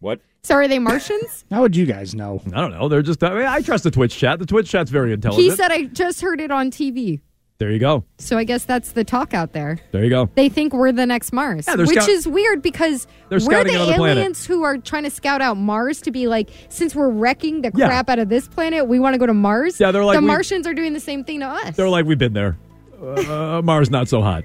[0.00, 0.20] What?
[0.42, 1.44] So are they Martians?
[1.50, 2.40] How would you guys know?
[2.54, 2.88] I don't know.
[2.88, 3.22] They're just.
[3.22, 4.38] I, mean, I trust the Twitch chat.
[4.38, 5.42] The Twitch chat's very intelligent.
[5.42, 7.20] he said I just heard it on TV.
[7.58, 8.04] There you go.
[8.18, 9.78] So I guess that's the talk out there.
[9.90, 10.30] There you go.
[10.36, 13.70] They think we're the next Mars, Yeah, which scout- is weird because They're we're the
[13.74, 14.18] another planet.
[14.18, 17.72] aliens who are trying to scout out Mars to be like, since we're wrecking the
[17.74, 17.86] Yeah.
[17.88, 19.80] crap out of this planet, we want to go to Mars.
[19.80, 21.74] Yeah, they're like, the Martians are doing the same thing to us.
[21.74, 22.56] They're like, we've been there.
[23.02, 24.44] Uh, Mars not so hot.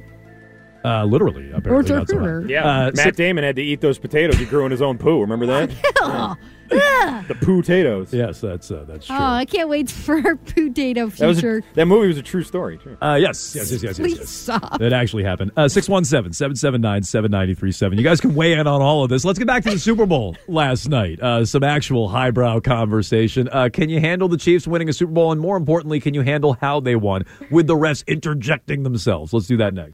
[0.84, 2.50] Uh, literally, apparently not so hot.
[2.50, 2.66] Yeah.
[2.66, 5.22] Uh, Matt six- Damon had to eat those potatoes he grew in his own poo.
[5.22, 6.38] Remember that?
[7.28, 8.14] the poo potatoes.
[8.14, 9.26] Yes, that's uh, that's oh, true.
[9.26, 11.58] I can't wait for our potato That was future.
[11.60, 12.78] a, that movie was a true story.
[12.78, 12.98] Too.
[13.02, 13.98] Uh, yes, yes, yes, yes, yes.
[13.98, 14.30] Please yes.
[14.30, 14.80] stop.
[14.80, 15.52] That actually happened.
[15.56, 17.98] Uh, 617 779 7937.
[17.98, 19.26] You guys can weigh in on all of this.
[19.26, 21.22] Let's get back to the Super Bowl last night.
[21.22, 23.50] Uh, some actual highbrow conversation.
[23.52, 25.32] Uh, can you handle the Chiefs winning a Super Bowl?
[25.32, 29.34] And more importantly, can you handle how they won with the refs interjecting themselves?
[29.34, 29.92] Let's do that next.